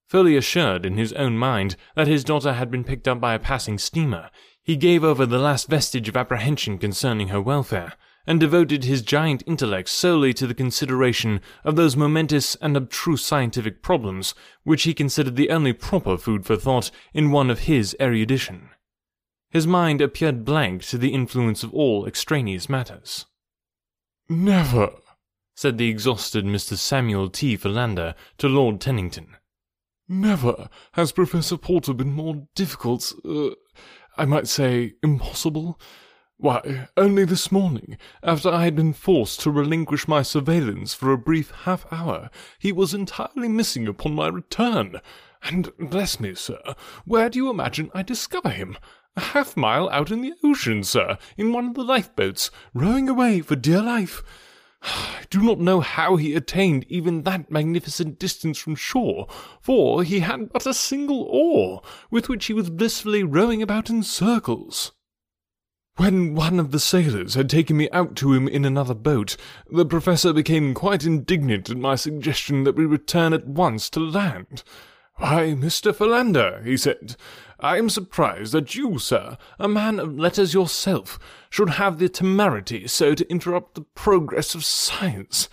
Fully 0.08 0.36
assured 0.36 0.86
in 0.86 0.98
his 0.98 1.13
own 1.13 1.38
mind 1.38 1.75
that 1.96 2.08
his 2.08 2.24
daughter 2.24 2.53
had 2.53 2.72
been 2.72 2.84
picked 2.84 3.08
up 3.08 3.20
by 3.20 3.34
a 3.34 3.39
passing 3.39 3.77
steamer, 3.77 4.29
he 4.63 4.75
gave 4.75 5.03
over 5.03 5.25
the 5.25 5.39
last 5.39 5.70
vestige 5.70 6.08
of 6.08 6.17
apprehension 6.17 6.77
concerning 6.77 7.29
her 7.29 7.41
welfare, 7.41 7.93
and 8.28 8.40
devoted 8.40 8.84
his 8.84 9.01
giant 9.01 9.44
intellect 9.46 9.90
solely 9.90 10.34
to 10.34 10.48
the 10.48 10.54
consideration 10.54 11.42
of 11.63 11.75
those 11.75 11.96
momentous 11.96 12.56
and 12.56 12.78
abstruse 12.78 13.24
scientific 13.25 13.82
problems 13.82 14.36
which 14.63 14.84
he 14.84 14.94
considered 14.94 15.36
the 15.36 15.50
only 15.50 15.74
proper 15.74 16.18
food 16.18 16.46
for 16.46 16.56
thought 16.56 16.92
in 17.13 17.32
one 17.32 17.50
of 17.50 17.62
his 17.62 17.96
erudition. 18.00 18.70
His 19.50 19.68
mind 19.68 20.01
appeared 20.01 20.46
blank 20.46 20.84
to 20.84 20.98
the 20.98 21.13
influence 21.13 21.63
of 21.63 21.74
all 21.74 22.06
extraneous 22.06 22.70
matters. 22.70 23.25
Never, 24.30 24.92
said 25.56 25.78
the 25.78 25.90
exhausted 25.90 26.46
Mr. 26.46 26.78
Samuel 26.78 27.30
T. 27.30 27.58
Philander 27.58 28.16
to 28.38 28.48
Lord 28.48 28.80
Tennington. 28.80 29.36
Never 30.08 30.70
has 30.94 31.12
Professor 31.12 31.58
Porter 31.58 31.94
been 31.94 32.13
more 32.13 32.48
difficult, 32.56 33.13
uh, 33.25 33.50
I 34.18 34.25
might 34.25 34.48
say 34.48 34.94
impossible, 35.04 35.80
why, 36.42 36.88
only 36.98 37.24
this 37.24 37.52
morning, 37.52 38.00
after 38.24 38.50
I 38.50 38.64
had 38.64 38.76
been 38.76 38.94
forced 38.94 39.42
to 39.42 39.52
relinquish 39.52 40.08
my 40.08 40.24
surveillance 40.24 40.92
for 40.92 41.12
a 41.12 41.18
brief 41.18 41.52
half 41.52 41.86
hour, 41.94 42.32
he 42.58 42.72
was 42.72 42.96
entirely 42.96 43.48
missing 43.48 43.88
upon 43.88 44.16
my 44.16 44.28
return. 44.28 45.02
And 45.44 45.72
bless 45.78 46.20
me, 46.20 46.34
sir, 46.34 46.60
where 47.06 47.30
do 47.30 47.38
you 47.38 47.52
imagine 47.52 47.92
I 47.94 48.02
discover 48.02 48.50
him? 48.50 48.76
A 49.16 49.22
half 49.22 49.56
mile 49.56 49.88
out 49.92 50.10
in 50.10 50.22
the 50.22 50.34
ocean, 50.44 50.84
sir, 50.84 51.20
in 51.38 51.54
one 51.54 51.68
of 51.68 51.74
the 51.76 51.84
lifeboats, 51.84 52.50
rowing 52.74 53.08
away 53.08 53.42
for 53.42 53.56
dear 53.56 53.84
life. 53.84 54.24
I 54.82 55.26
do 55.30 55.44
not 55.44 55.60
know 55.60 55.80
how 55.80 56.16
he 56.16 56.34
attained 56.34 56.88
even 56.90 57.22
that 57.22 57.52
magnificent 57.52 58.18
distance 58.18 58.58
from 58.58 58.74
shore, 58.74 59.28
for 59.62 60.02
he 60.02 60.22
had 60.22 60.52
but 60.52 60.66
a 60.66 60.74
single 60.74 61.22
oar, 61.30 61.84
with 62.10 62.30
which 62.30 62.48
he 62.48 62.54
was 62.54 62.72
blissfully 62.72 63.22
rowing 63.22 63.62
about 63.62 63.92
in 63.92 64.02
circles. 64.02 64.92
When 66.01 66.34
one 66.34 66.60
of 66.60 66.72
the 66.72 66.79
sailors 66.79 67.36
had 67.36 67.48
taken 67.48 67.77
me 67.77 67.88
out 67.91 68.15
to 68.15 68.34
him 68.34 68.48
in 68.48 68.65
another 68.65 68.96
boat, 68.96 69.38
the 69.70 69.86
professor 69.86 70.34
became 70.34 70.74
quite 70.74 71.05
indignant 71.05 71.70
at 71.70 71.77
my 71.77 71.93
suggestion 71.93 72.63
that 72.63 72.75
we 72.75 72.88
return 72.88 73.34
at 73.34 73.46
once 73.46 73.88
to 73.91 74.00
land. 74.00 74.63
Why, 75.17 75.53
Mr. 75.55 75.93
Philander, 75.93 76.63
he 76.65 76.75
said, 76.75 77.17
I 77.60 77.77
am 77.77 77.88
surprised 77.88 78.51
that 78.53 78.74
you, 78.74 78.98
sir, 78.98 79.38
a 79.60 79.67
man 79.67 80.00
of 80.00 80.17
letters 80.17 80.55
yourself, 80.55 81.20
should 81.51 81.70
have 81.70 82.00
the 82.00 82.10
temerity 82.10 82.88
so 82.88 83.13
to 83.13 83.29
interrupt 83.29 83.75
the 83.75 83.81
progress 83.81 84.55
of 84.55 84.65
science. 84.65 85.50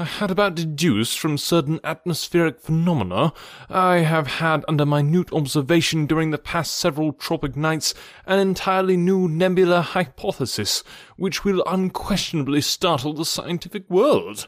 I 0.00 0.04
had 0.04 0.30
about 0.30 0.54
deduced 0.54 1.18
from 1.18 1.36
certain 1.36 1.80
atmospheric 1.82 2.60
phenomena 2.60 3.32
I 3.68 3.96
have 3.96 4.28
had 4.28 4.64
under 4.68 4.86
minute 4.86 5.32
observation 5.32 6.06
during 6.06 6.30
the 6.30 6.38
past 6.38 6.76
several 6.76 7.12
tropic 7.12 7.56
nights 7.56 7.94
an 8.24 8.38
entirely 8.38 8.96
new 8.96 9.26
nebular 9.26 9.80
hypothesis, 9.80 10.84
which 11.16 11.44
will 11.44 11.64
unquestionably 11.66 12.60
startle 12.60 13.12
the 13.12 13.24
scientific 13.24 13.90
world. 13.90 14.46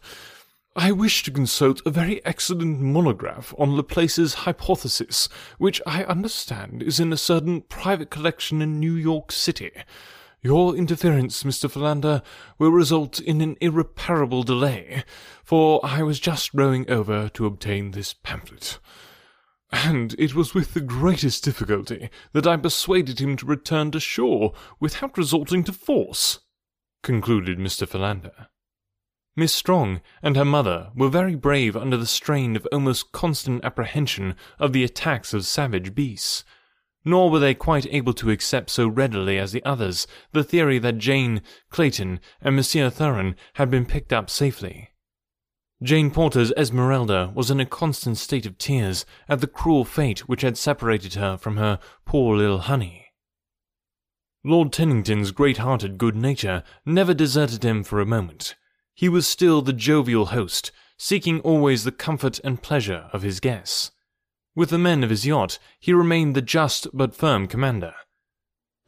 I 0.77 0.93
wish 0.93 1.25
to 1.25 1.33
consult 1.33 1.83
a 1.85 1.91
very 1.91 2.25
excellent 2.25 2.79
monograph 2.81 3.53
on 3.59 3.75
Laplace's 3.75 4.35
hypothesis, 4.47 5.29
which 5.59 5.83
I 5.85 6.05
understand 6.05 6.81
is 6.81 7.01
in 7.01 7.13
a 7.13 7.17
certain 7.17 7.63
private 7.63 8.09
collection 8.09 8.63
in 8.63 8.79
New 8.79 8.95
York 8.95 9.33
City. 9.33 9.73
Your 10.43 10.75
interference, 10.75 11.43
Mr. 11.43 11.71
Philander, 11.71 12.23
will 12.59 12.73
result 12.73 13.21
in 13.21 13.43
an 13.43 13.57
irreparable 13.61 14.43
delay, 14.43 15.05
for 15.45 15.81
I 15.85 16.03
was 16.03 16.19
just 16.19 16.55
rowing 16.55 16.91
over 16.91 17.29
to 17.31 17.45
obtain 17.45 17.91
this 17.91 18.15
pamphlet. 18.15 18.79
And 19.71 20.15
it 20.19 20.35
was 20.35 20.55
with 20.55 20.73
the 20.73 20.81
greatest 20.81 21.45
difficulty 21.45 22.09
that 22.33 22.47
I 22.47 22.57
persuaded 22.57 23.21
him 23.21 23.37
to 23.37 23.47
return 23.47 23.91
to 23.91 24.01
shore 24.01 24.55
without 24.81 25.19
resorting 25.19 25.63
to 25.65 25.73
force, 25.75 26.41
concluded 27.03 27.59
Mr. 27.59 27.87
Philander. 27.87 28.49
Miss 29.37 29.53
Strong 29.53 30.01
and 30.23 30.37
her 30.37 30.45
mother 30.45 30.91
were 30.95 31.09
very 31.09 31.35
brave 31.35 31.77
under 31.77 31.97
the 31.97 32.07
strain 32.07 32.57
of 32.57 32.67
almost 32.73 33.13
constant 33.13 33.65
apprehension 33.65 34.35
of 34.59 34.73
the 34.73 34.85
attacks 34.85 35.33
of 35.33 35.47
savage 35.47 35.95
beasts, 35.95 36.45
nor 37.05 37.31
were 37.31 37.39
they 37.39 37.55
quite 37.55 37.87
able 37.91 38.13
to 38.13 38.31
accept 38.31 38.71
so 38.71 38.87
readily 38.87 39.39
as 39.39 39.53
the 39.53 39.65
others 39.65 40.07
the 40.33 40.45
theory 40.45 40.79
that 40.79 40.99
Jane, 40.99 41.43
Clayton, 41.71 42.21
and 42.41 42.57
Monsieur 42.57 42.91
Thuran 42.91 43.37
had 43.55 43.71
been 43.71 43.87
picked 43.87 44.13
up 44.13 44.29
safely. 44.29 44.91
Jane 45.83 46.11
Porter's 46.11 46.53
Esmeralda 46.59 47.33
was 47.35 47.51
in 47.51 47.59
a 47.59 47.65
constant 47.65 48.19
state 48.19 48.45
of 48.45 48.59
tears 48.59 49.07
at 49.29 49.41
the 49.41 49.47
cruel 49.47 49.85
fate 49.85 50.29
which 50.29 50.43
had 50.43 50.59
separated 50.59 51.15
her 51.15 51.39
from 51.39 51.57
her 51.57 51.79
poor 52.05 52.37
little 52.37 52.59
honey. 52.59 53.07
Lord 54.45 54.73
Tennington's 54.73 55.33
great-hearted 55.33 55.97
good 55.97 56.17
nature 56.17 56.63
never 56.85 57.15
deserted 57.15 57.65
him 57.65 57.83
for 57.83 58.01
a 58.01 58.07
moment. 58.07 58.57
He 58.95 59.09
was 59.09 59.27
still 59.27 59.63
the 59.63 59.73
jovial 59.73 60.27
host, 60.27 60.71
seeking 60.99 61.41
always 61.41 61.85
the 61.85 61.93
comfort 61.93 62.41
and 62.45 62.63
pleasure 62.63 63.09
of 63.13 63.23
his 63.23 63.41
guests. 63.41 63.91
With 64.55 64.71
the 64.71 64.79
men 64.79 65.05
of 65.05 65.11
his 65.11 65.27
yacht, 65.27 65.59
he 65.79 65.93
remained 65.93 66.35
the 66.35 66.43
just 66.43 66.89
but 66.93 67.15
firm 67.15 67.47
commander. 67.47 67.95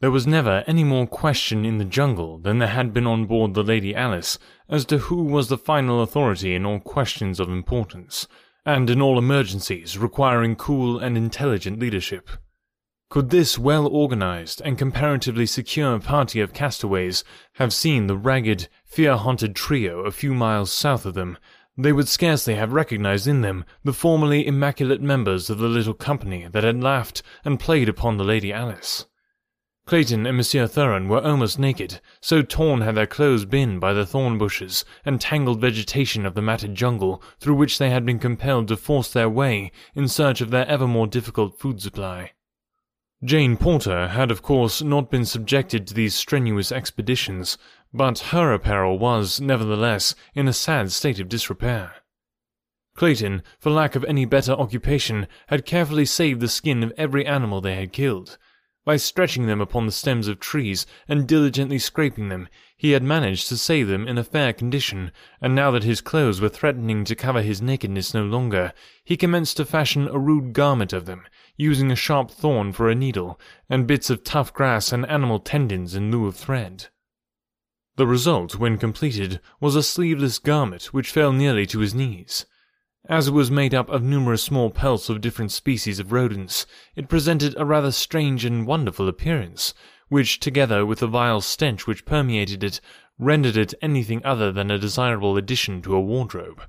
There 0.01 0.11
was 0.11 0.27
never 0.27 0.65
any 0.67 0.83
more 0.83 1.07
question 1.07 1.63
in 1.63 1.77
the 1.77 1.85
jungle 1.85 2.37
than 2.37 2.59
there 2.59 2.67
had 2.67 2.93
been 2.93 3.07
on 3.07 3.25
board 3.25 3.53
the 3.53 3.63
Lady 3.63 3.95
Alice 3.95 4.37
as 4.67 4.83
to 4.85 4.97
who 4.97 5.23
was 5.23 5.47
the 5.47 5.57
final 5.57 6.01
authority 6.01 6.55
in 6.55 6.65
all 6.65 6.81
questions 6.81 7.39
of 7.39 7.47
importance, 7.47 8.27
and 8.65 8.89
in 8.89 9.01
all 9.01 9.17
emergencies 9.17 9.97
requiring 9.97 10.57
cool 10.57 10.99
and 10.99 11.17
intelligent 11.17 11.79
leadership. 11.79 12.29
Could 13.09 13.29
this 13.29 13.57
well 13.57 13.87
organized 13.87 14.61
and 14.65 14.77
comparatively 14.77 15.45
secure 15.45 15.99
party 15.99 16.41
of 16.41 16.51
castaways 16.51 17.23
have 17.53 17.71
seen 17.71 18.07
the 18.07 18.17
ragged, 18.17 18.67
fear 18.83 19.15
haunted 19.15 19.55
trio 19.55 19.99
a 19.99 20.11
few 20.11 20.33
miles 20.33 20.73
south 20.73 21.05
of 21.05 21.13
them, 21.13 21.37
they 21.77 21.91
would 21.91 22.07
scarcely 22.07 22.55
have 22.55 22.73
recognized 22.73 23.27
in 23.27 23.41
them 23.41 23.65
the 23.83 23.93
formerly 23.93 24.45
immaculate 24.45 25.01
members 25.01 25.49
of 25.49 25.57
the 25.57 25.67
little 25.67 25.93
company 25.93 26.47
that 26.51 26.63
had 26.63 26.83
laughed 26.83 27.23
and 27.43 27.59
played 27.59 27.89
upon 27.89 28.17
the 28.17 28.23
Lady 28.23 28.53
Alice. 28.53 29.05
Clayton 29.85 30.25
and 30.25 30.37
Monsieur 30.37 30.65
Thuran 30.65 31.09
were 31.09 31.21
almost 31.21 31.59
naked, 31.59 31.99
so 32.21 32.41
torn 32.41 32.79
had 32.81 32.95
their 32.95 33.05
clothes 33.05 33.43
been 33.43 33.79
by 33.79 33.91
the 33.91 34.05
thorn 34.05 34.37
bushes 34.37 34.85
and 35.03 35.19
tangled 35.19 35.59
vegetation 35.59 36.25
of 36.25 36.35
the 36.35 36.41
matted 36.41 36.73
jungle 36.73 37.21
through 37.39 37.55
which 37.55 37.79
they 37.79 37.89
had 37.89 38.05
been 38.05 38.17
compelled 38.17 38.69
to 38.69 38.77
force 38.77 39.11
their 39.11 39.27
way 39.27 39.71
in 39.93 40.07
search 40.07 40.39
of 40.39 40.51
their 40.51 40.65
ever 40.67 40.87
more 40.87 41.07
difficult 41.07 41.59
food 41.59 41.81
supply. 41.81 42.31
Jane 43.25 43.57
Porter 43.57 44.09
had, 44.09 44.31
of 44.31 44.41
course, 44.41 44.81
not 44.81 45.09
been 45.09 45.25
subjected 45.25 45.87
to 45.87 45.93
these 45.93 46.15
strenuous 46.15 46.71
expeditions, 46.71 47.57
but 47.93 48.19
her 48.19 48.51
apparel 48.51 48.97
was, 48.97 49.39
nevertheless, 49.39 50.15
in 50.33 50.47
a 50.47 50.53
sad 50.53 50.91
state 50.91 51.19
of 51.19 51.29
disrepair. 51.29 51.93
Clayton, 52.95 53.43
for 53.59 53.69
lack 53.69 53.95
of 53.95 54.03
any 54.05 54.25
better 54.25 54.53
occupation, 54.53 55.27
had 55.47 55.65
carefully 55.65 56.05
saved 56.05 56.41
the 56.41 56.47
skin 56.47 56.83
of 56.83 56.93
every 56.97 57.25
animal 57.25 57.61
they 57.61 57.75
had 57.75 57.93
killed, 57.93 58.37
by 58.85 58.97
stretching 58.97 59.45
them 59.45 59.61
upon 59.61 59.85
the 59.85 59.93
stems 59.93 60.27
of 60.27 60.41
trees 60.41 60.85
and 61.07 61.25
diligently 61.25 61.79
scraping 61.79 62.27
them, 62.27 62.49
he 62.75 62.91
had 62.91 63.01
managed 63.01 63.47
to 63.47 63.55
save 63.55 63.87
them 63.87 64.09
in 64.09 64.17
a 64.17 64.25
fair 64.25 64.51
condition, 64.51 65.13
and 65.39 65.55
now 65.55 65.71
that 65.71 65.85
his 65.85 66.01
clothes 66.01 66.41
were 66.41 66.49
threatening 66.49 67.05
to 67.05 67.15
cover 67.15 67.41
his 67.41 67.61
nakedness 67.61 68.13
no 68.13 68.25
longer, 68.25 68.73
he 69.05 69.15
commenced 69.15 69.55
to 69.55 69.63
fashion 69.63 70.09
a 70.09 70.19
rude 70.19 70.51
garment 70.51 70.91
of 70.91 71.05
them, 71.05 71.23
using 71.55 71.91
a 71.91 71.95
sharp 71.95 72.29
thorn 72.29 72.73
for 72.73 72.89
a 72.89 72.95
needle, 72.95 73.39
and 73.69 73.87
bits 73.87 74.09
of 74.09 74.25
tough 74.25 74.53
grass 74.53 74.91
and 74.91 75.05
animal 75.05 75.39
tendons 75.39 75.95
in 75.95 76.11
lieu 76.11 76.27
of 76.27 76.35
thread. 76.35 76.87
The 77.95 78.07
result, 78.07 78.55
when 78.55 78.79
completed, 78.79 79.39
was 79.59 79.75
a 79.75 79.83
sleeveless 79.83 80.39
garment 80.39 80.85
which 80.85 81.11
fell 81.11 81.31
nearly 81.31 81.67
to 81.67 81.79
his 81.79 81.93
knees. 81.93 82.47
As 83.07 83.27
it 83.27 83.33
was 83.33 83.51
made 83.51 83.75
up 83.75 83.87
of 83.89 84.01
numerous 84.01 84.41
small 84.41 84.71
pelts 84.71 85.09
of 85.09 85.21
different 85.21 85.51
species 85.51 85.99
of 85.99 86.11
rodents, 86.11 86.65
it 86.95 87.07
presented 87.07 87.53
a 87.55 87.65
rather 87.65 87.91
strange 87.91 88.45
and 88.45 88.65
wonderful 88.65 89.07
appearance, 89.07 89.75
which, 90.07 90.39
together 90.39 90.87
with 90.87 90.99
the 90.99 91.07
vile 91.07 91.39
stench 91.39 91.85
which 91.85 92.05
permeated 92.05 92.63
it, 92.63 92.81
rendered 93.19 93.57
it 93.57 93.75
anything 93.79 94.25
other 94.25 94.51
than 94.51 94.71
a 94.71 94.79
desirable 94.79 95.37
addition 95.37 95.81
to 95.83 95.95
a 95.95 96.01
wardrobe. 96.01 96.63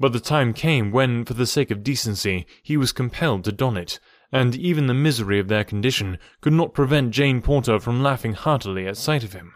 But 0.00 0.12
the 0.12 0.20
time 0.20 0.54
came 0.54 0.90
when, 0.90 1.24
for 1.24 1.34
the 1.34 1.46
sake 1.46 1.70
of 1.70 1.84
decency, 1.84 2.46
he 2.64 2.76
was 2.76 2.90
compelled 2.90 3.44
to 3.44 3.52
don 3.52 3.76
it, 3.76 4.00
and 4.32 4.56
even 4.56 4.86
the 4.88 4.94
misery 4.94 5.38
of 5.38 5.46
their 5.46 5.62
condition 5.62 6.18
could 6.40 6.52
not 6.52 6.74
prevent 6.74 7.12
Jane 7.12 7.42
Porter 7.42 7.78
from 7.78 8.02
laughing 8.02 8.32
heartily 8.32 8.88
at 8.88 8.96
sight 8.96 9.22
of 9.22 9.34
him. 9.34 9.52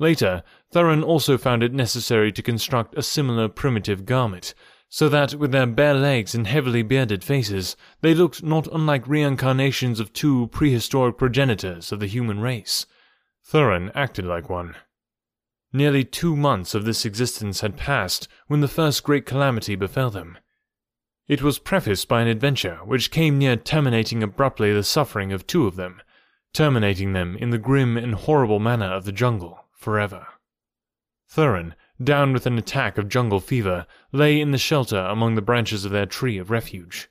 Later, 0.00 0.42
Thuran 0.72 1.04
also 1.04 1.38
found 1.38 1.62
it 1.62 1.72
necessary 1.72 2.32
to 2.32 2.42
construct 2.42 2.98
a 2.98 3.02
similar 3.02 3.48
primitive 3.48 4.04
garment, 4.04 4.52
so 4.88 5.08
that 5.08 5.34
with 5.34 5.52
their 5.52 5.66
bare 5.66 5.94
legs 5.94 6.34
and 6.34 6.48
heavily 6.48 6.82
bearded 6.82 7.22
faces, 7.22 7.76
they 8.00 8.12
looked 8.12 8.42
not 8.42 8.66
unlike 8.72 9.06
reincarnations 9.06 10.00
of 10.00 10.12
two 10.12 10.48
prehistoric 10.48 11.16
progenitors 11.16 11.92
of 11.92 12.00
the 12.00 12.08
human 12.08 12.40
race. 12.40 12.86
Thuran 13.44 13.92
acted 13.94 14.24
like 14.24 14.50
one. 14.50 14.74
Nearly 15.72 16.04
two 16.04 16.34
months 16.34 16.74
of 16.74 16.84
this 16.84 17.04
existence 17.04 17.60
had 17.60 17.76
passed 17.76 18.26
when 18.48 18.60
the 18.60 18.68
first 18.68 19.04
great 19.04 19.26
calamity 19.26 19.76
befell 19.76 20.10
them. 20.10 20.38
It 21.28 21.42
was 21.42 21.58
prefaced 21.58 22.08
by 22.08 22.20
an 22.20 22.28
adventure 22.28 22.78
which 22.84 23.10
came 23.10 23.38
near 23.38 23.56
terminating 23.56 24.22
abruptly 24.24 24.72
the 24.72 24.82
suffering 24.82 25.32
of 25.32 25.46
two 25.46 25.66
of 25.66 25.76
them, 25.76 26.02
terminating 26.52 27.12
them 27.12 27.36
in 27.36 27.50
the 27.50 27.58
grim 27.58 27.96
and 27.96 28.14
horrible 28.14 28.60
manner 28.60 28.92
of 28.92 29.04
the 29.04 29.12
jungle 29.12 29.63
forever. 29.84 30.26
Thuran, 31.28 31.74
down 32.02 32.32
with 32.32 32.46
an 32.46 32.56
attack 32.56 32.96
of 32.96 33.10
jungle 33.10 33.38
fever, 33.38 33.86
lay 34.12 34.40
in 34.40 34.50
the 34.50 34.56
shelter 34.56 34.96
among 34.96 35.34
the 35.34 35.42
branches 35.42 35.84
of 35.84 35.92
their 35.92 36.06
tree 36.06 36.38
of 36.38 36.50
refuge. 36.50 37.10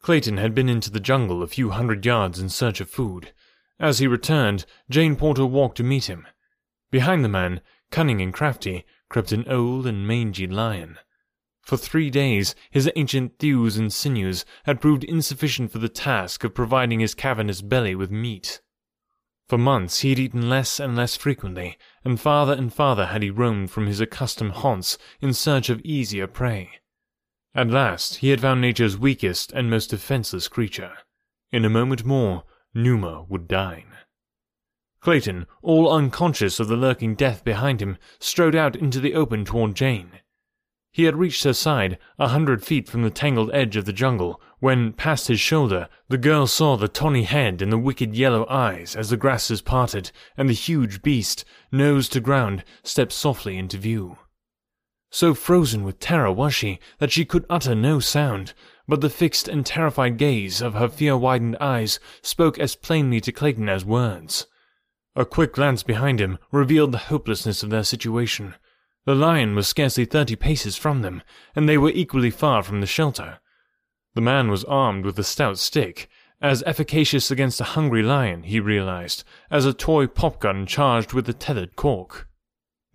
Clayton 0.00 0.38
had 0.38 0.54
been 0.54 0.70
into 0.70 0.90
the 0.90 0.98
jungle 0.98 1.42
a 1.42 1.46
few 1.46 1.70
hundred 1.70 2.06
yards 2.06 2.38
in 2.38 2.48
search 2.48 2.80
of 2.80 2.88
food. 2.88 3.34
As 3.78 3.98
he 3.98 4.06
returned, 4.06 4.64
Jane 4.88 5.14
Porter 5.14 5.44
walked 5.44 5.76
to 5.76 5.82
meet 5.82 6.06
him. 6.06 6.26
Behind 6.90 7.22
the 7.22 7.28
man, 7.28 7.60
cunning 7.90 8.22
and 8.22 8.32
crafty, 8.32 8.86
crept 9.10 9.30
an 9.30 9.44
old 9.46 9.86
and 9.86 10.08
mangy 10.08 10.46
lion. 10.46 10.98
For 11.60 11.76
three 11.76 12.08
days, 12.08 12.54
his 12.70 12.90
ancient 12.96 13.38
thews 13.38 13.76
and 13.76 13.92
sinews 13.92 14.46
had 14.64 14.80
proved 14.80 15.04
insufficient 15.04 15.70
for 15.70 15.78
the 15.78 15.90
task 15.90 16.44
of 16.44 16.54
providing 16.54 17.00
his 17.00 17.14
cavernous 17.14 17.60
belly 17.60 17.94
with 17.94 18.10
meat. 18.10 18.62
For 19.50 19.58
months 19.58 20.02
he 20.02 20.10
had 20.10 20.20
eaten 20.20 20.48
less 20.48 20.78
and 20.78 20.94
less 20.94 21.16
frequently, 21.16 21.76
and 22.04 22.20
farther 22.20 22.52
and 22.52 22.72
farther 22.72 23.06
had 23.06 23.20
he 23.20 23.30
roamed 23.30 23.72
from 23.72 23.88
his 23.88 23.98
accustomed 23.98 24.52
haunts 24.52 24.96
in 25.20 25.34
search 25.34 25.68
of 25.68 25.80
easier 25.80 26.28
prey. 26.28 26.78
At 27.52 27.66
last 27.66 28.18
he 28.18 28.28
had 28.28 28.40
found 28.40 28.60
nature's 28.60 28.96
weakest 28.96 29.50
and 29.50 29.68
most 29.68 29.90
defenseless 29.90 30.46
creature. 30.46 30.98
In 31.50 31.64
a 31.64 31.68
moment 31.68 32.04
more, 32.04 32.44
Numa 32.74 33.24
would 33.24 33.48
dine. 33.48 33.96
Clayton, 35.00 35.48
all 35.62 35.92
unconscious 35.92 36.60
of 36.60 36.68
the 36.68 36.76
lurking 36.76 37.16
death 37.16 37.42
behind 37.42 37.82
him, 37.82 37.98
strode 38.20 38.54
out 38.54 38.76
into 38.76 39.00
the 39.00 39.14
open 39.14 39.44
toward 39.44 39.74
Jane. 39.74 40.20
He 40.92 41.04
had 41.04 41.16
reached 41.16 41.44
her 41.44 41.52
side, 41.52 41.98
a 42.18 42.28
hundred 42.28 42.64
feet 42.64 42.88
from 42.88 43.02
the 43.02 43.10
tangled 43.10 43.50
edge 43.52 43.76
of 43.76 43.84
the 43.84 43.92
jungle, 43.92 44.40
when, 44.58 44.92
past 44.92 45.28
his 45.28 45.38
shoulder, 45.38 45.88
the 46.08 46.18
girl 46.18 46.46
saw 46.46 46.76
the 46.76 46.88
tawny 46.88 47.22
head 47.22 47.62
and 47.62 47.72
the 47.72 47.78
wicked 47.78 48.14
yellow 48.14 48.44
eyes 48.48 48.96
as 48.96 49.10
the 49.10 49.16
grasses 49.16 49.62
parted, 49.62 50.10
and 50.36 50.48
the 50.48 50.54
huge 50.54 51.00
beast, 51.00 51.44
nose 51.70 52.08
to 52.08 52.20
ground, 52.20 52.64
stepped 52.82 53.12
softly 53.12 53.56
into 53.56 53.78
view. 53.78 54.18
So 55.10 55.32
frozen 55.34 55.84
with 55.84 56.00
terror 56.00 56.32
was 56.32 56.54
she 56.54 56.78
that 56.98 57.10
she 57.10 57.24
could 57.24 57.46
utter 57.48 57.74
no 57.74 58.00
sound, 58.00 58.52
but 58.86 59.00
the 59.00 59.10
fixed 59.10 59.48
and 59.48 59.64
terrified 59.64 60.18
gaze 60.18 60.60
of 60.60 60.74
her 60.74 60.88
fear-widened 60.88 61.56
eyes 61.60 62.00
spoke 62.22 62.58
as 62.58 62.76
plainly 62.76 63.20
to 63.20 63.32
Clayton 63.32 63.68
as 63.68 63.84
words. 63.84 64.46
A 65.16 65.24
quick 65.24 65.54
glance 65.54 65.82
behind 65.82 66.20
him 66.20 66.38
revealed 66.52 66.92
the 66.92 66.98
hopelessness 66.98 67.62
of 67.62 67.70
their 67.70 67.84
situation. 67.84 68.54
The 69.06 69.14
lion 69.14 69.54
was 69.54 69.66
scarcely 69.66 70.04
thirty 70.04 70.36
paces 70.36 70.76
from 70.76 71.02
them, 71.02 71.22
and 71.56 71.68
they 71.68 71.78
were 71.78 71.90
equally 71.90 72.30
far 72.30 72.62
from 72.62 72.80
the 72.80 72.86
shelter. 72.86 73.38
The 74.14 74.20
man 74.20 74.50
was 74.50 74.64
armed 74.64 75.04
with 75.04 75.18
a 75.18 75.24
stout 75.24 75.58
stick, 75.58 76.08
as 76.42 76.62
efficacious 76.64 77.30
against 77.30 77.60
a 77.60 77.72
hungry 77.76 78.02
lion, 78.02 78.42
he 78.44 78.60
realized, 78.60 79.24
as 79.50 79.66
a 79.66 79.72
toy 79.72 80.06
popgun 80.06 80.66
charged 80.66 81.12
with 81.12 81.28
a 81.28 81.32
tethered 81.32 81.76
cork. 81.76 82.28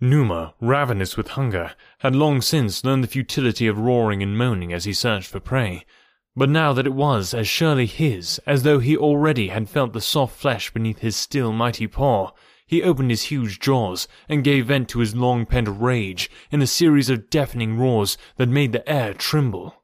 Numa, 0.00 0.54
ravenous 0.60 1.16
with 1.16 1.28
hunger, 1.28 1.74
had 2.00 2.14
long 2.14 2.42
since 2.42 2.84
learned 2.84 3.02
the 3.02 3.08
futility 3.08 3.66
of 3.66 3.78
roaring 3.78 4.22
and 4.22 4.36
moaning 4.36 4.72
as 4.72 4.84
he 4.84 4.92
searched 4.92 5.28
for 5.28 5.40
prey, 5.40 5.86
but 6.34 6.50
now 6.50 6.72
that 6.72 6.86
it 6.86 6.92
was 6.92 7.32
as 7.32 7.48
surely 7.48 7.86
his 7.86 8.38
as 8.46 8.62
though 8.62 8.78
he 8.78 8.96
already 8.96 9.48
had 9.48 9.70
felt 9.70 9.92
the 9.92 10.00
soft 10.00 10.36
flesh 10.36 10.70
beneath 10.70 10.98
his 10.98 11.16
still 11.16 11.50
mighty 11.50 11.86
paw, 11.86 12.30
he 12.66 12.82
opened 12.82 13.10
his 13.10 13.24
huge 13.24 13.60
jaws 13.60 14.08
and 14.28 14.42
gave 14.42 14.66
vent 14.66 14.88
to 14.88 14.98
his 14.98 15.14
long 15.14 15.46
pent 15.46 15.68
rage 15.68 16.30
in 16.50 16.60
a 16.60 16.66
series 16.66 17.08
of 17.08 17.30
deafening 17.30 17.76
roars 17.76 18.18
that 18.36 18.48
made 18.48 18.72
the 18.72 18.88
air 18.88 19.14
tremble. 19.14 19.82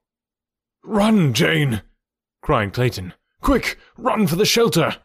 Run, 0.82 1.32
Jane! 1.32 1.82
cried 2.42 2.72
Clayton. 2.72 3.14
Quick, 3.40 3.78
run 3.96 4.26
for 4.26 4.36
the 4.36 4.44
shelter! 4.44 4.96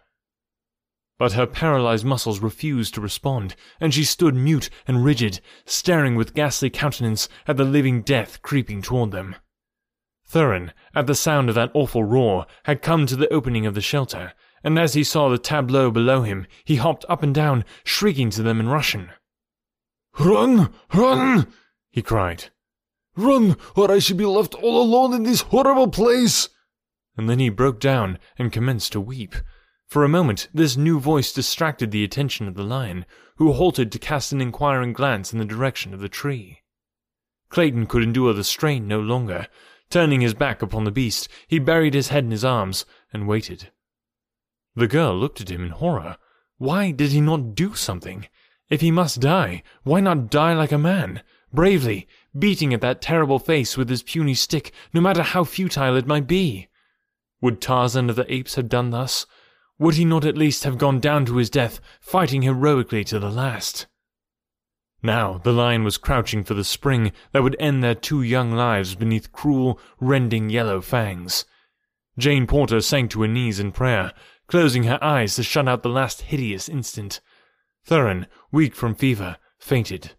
But 1.19 1.33
her 1.33 1.47
paralyzed 1.47 2.05
muscles 2.05 2.39
refused 2.39 2.93
to 2.95 3.01
respond, 3.01 3.55
and 3.79 3.93
she 3.93 4.03
stood 4.03 4.35
mute 4.35 4.69
and 4.87 5.03
rigid, 5.03 5.39
staring 5.65 6.15
with 6.15 6.33
ghastly 6.33 6.69
countenance 6.69 7.27
at 7.47 7.57
the 7.57 7.63
living 7.63 8.01
death 8.01 8.41
creeping 8.41 8.81
toward 8.81 9.11
them. 9.11 9.35
Thuran, 10.25 10.73
at 10.93 11.07
the 11.07 11.15
sound 11.15 11.49
of 11.49 11.55
that 11.55 11.71
awful 11.73 12.03
roar, 12.03 12.45
had 12.63 12.81
come 12.81 13.05
to 13.07 13.15
the 13.15 13.31
opening 13.33 13.65
of 13.65 13.73
the 13.73 13.81
shelter, 13.81 14.33
and 14.63 14.77
as 14.77 14.93
he 14.93 15.03
saw 15.03 15.29
the 15.29 15.37
tableau 15.37 15.91
below 15.91 16.23
him, 16.23 16.47
he 16.63 16.77
hopped 16.77 17.05
up 17.07 17.23
and 17.23 17.33
down, 17.33 17.63
shrieking 17.83 18.29
to 18.31 18.43
them 18.43 18.59
in 18.59 18.69
Russian. 18.69 19.09
Run! 20.19 20.73
Run! 20.93 21.47
he 21.89 22.01
cried. 22.01 22.45
Run, 23.15 23.55
or 23.75 23.91
I 23.91 23.99
shall 23.99 24.17
be 24.17 24.25
left 24.25 24.55
all 24.55 24.81
alone 24.81 25.13
in 25.13 25.23
this 25.23 25.41
horrible 25.41 25.87
place! 25.87 26.49
And 27.15 27.29
then 27.29 27.39
he 27.39 27.49
broke 27.49 27.79
down 27.79 28.19
and 28.37 28.51
commenced 28.51 28.91
to 28.93 29.01
weep. 29.01 29.35
For 29.87 30.03
a 30.03 30.09
moment, 30.09 30.49
this 30.53 30.77
new 30.77 30.99
voice 30.99 31.31
distracted 31.31 31.91
the 31.91 32.03
attention 32.03 32.47
of 32.47 32.55
the 32.55 32.63
lion, 32.63 33.05
who 33.37 33.53
halted 33.53 33.91
to 33.91 33.99
cast 33.99 34.31
an 34.31 34.41
inquiring 34.41 34.93
glance 34.93 35.31
in 35.31 35.39
the 35.39 35.45
direction 35.45 35.93
of 35.93 35.99
the 35.99 36.09
tree. 36.09 36.61
Clayton 37.49 37.85
could 37.85 38.03
endure 38.03 38.33
the 38.33 38.43
strain 38.43 38.87
no 38.87 38.99
longer. 38.99 39.47
Turning 39.89 40.21
his 40.21 40.33
back 40.33 40.61
upon 40.61 40.83
the 40.83 40.91
beast, 40.91 41.29
he 41.47 41.59
buried 41.59 41.93
his 41.93 42.09
head 42.09 42.25
in 42.25 42.31
his 42.31 42.43
arms 42.43 42.85
and 43.13 43.27
waited. 43.27 43.71
The 44.77 44.87
girl 44.87 45.17
looked 45.17 45.41
at 45.41 45.49
him 45.49 45.63
in 45.63 45.71
horror. 45.71 46.17
Why 46.59 46.91
did 46.91 47.09
he 47.09 47.19
not 47.19 47.55
do 47.55 47.73
something? 47.73 48.27
If 48.69 48.81
he 48.81 48.91
must 48.91 49.19
die, 49.19 49.63
why 49.81 50.01
not 50.01 50.29
die 50.29 50.53
like 50.53 50.71
a 50.71 50.77
man, 50.77 51.23
bravely, 51.51 52.07
beating 52.37 52.75
at 52.75 52.81
that 52.81 53.01
terrible 53.01 53.39
face 53.39 53.75
with 53.75 53.89
his 53.89 54.03
puny 54.03 54.35
stick, 54.35 54.71
no 54.93 55.01
matter 55.01 55.23
how 55.23 55.45
futile 55.45 55.95
it 55.95 56.05
might 56.05 56.27
be? 56.27 56.67
Would 57.41 57.59
Tarzan 57.59 58.07
of 58.11 58.17
the 58.17 58.31
Apes 58.31 58.53
have 58.53 58.69
done 58.69 58.91
thus? 58.91 59.25
Would 59.79 59.95
he 59.95 60.05
not 60.05 60.25
at 60.25 60.37
least 60.37 60.63
have 60.63 60.77
gone 60.77 60.99
down 60.99 61.25
to 61.25 61.37
his 61.37 61.49
death, 61.49 61.79
fighting 61.99 62.43
heroically 62.43 63.03
to 63.05 63.17
the 63.17 63.31
last? 63.31 63.87
Now 65.01 65.39
the 65.39 65.53
lion 65.53 65.85
was 65.85 65.97
crouching 65.97 66.43
for 66.43 66.53
the 66.53 66.63
spring 66.63 67.13
that 67.31 67.41
would 67.41 67.55
end 67.59 67.83
their 67.83 67.95
two 67.95 68.21
young 68.21 68.51
lives 68.51 68.93
beneath 68.93 69.31
cruel, 69.31 69.79
rending 69.99 70.51
yellow 70.51 70.81
fangs. 70.81 71.45
Jane 72.19 72.45
Porter 72.45 72.81
sank 72.81 73.09
to 73.11 73.21
her 73.21 73.27
knees 73.27 73.59
in 73.59 73.71
prayer, 73.71 74.11
closing 74.47 74.83
her 74.83 75.03
eyes 75.03 75.35
to 75.35 75.43
shut 75.43 75.67
out 75.67 75.83
the 75.83 75.89
last 75.89 76.21
hideous 76.21 76.67
instant. 76.69 77.21
Thuran, 77.85 78.27
weak 78.51 78.75
from 78.75 78.95
fever, 78.95 79.37
fainted. 79.59 80.13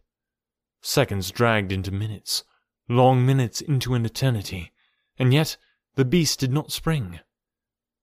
Seconds 0.80 1.30
dragged 1.30 1.72
into 1.72 1.90
minutes, 1.90 2.44
long 2.88 3.26
minutes 3.26 3.60
into 3.60 3.94
an 3.94 4.04
eternity, 4.04 4.72
and 5.18 5.34
yet 5.34 5.56
the 5.96 6.04
beast 6.04 6.40
did 6.40 6.52
not 6.52 6.72
spring. 6.72 7.20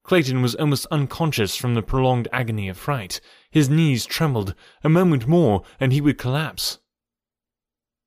Clayton 0.04 0.44
was 0.44 0.54
almost 0.56 0.86
unconscious 0.92 1.56
from 1.56 1.74
the 1.74 1.82
prolonged 1.82 2.28
agony 2.32 2.70
of 2.70 2.78
fright. 2.78 3.20
His 3.50 3.70
knees 3.70 4.06
trembled. 4.06 4.54
A 4.84 4.90
moment 4.90 5.28
more, 5.28 5.64
and 5.80 5.92
he 5.92 6.00
would 6.00 6.20
collapse. 6.20 6.78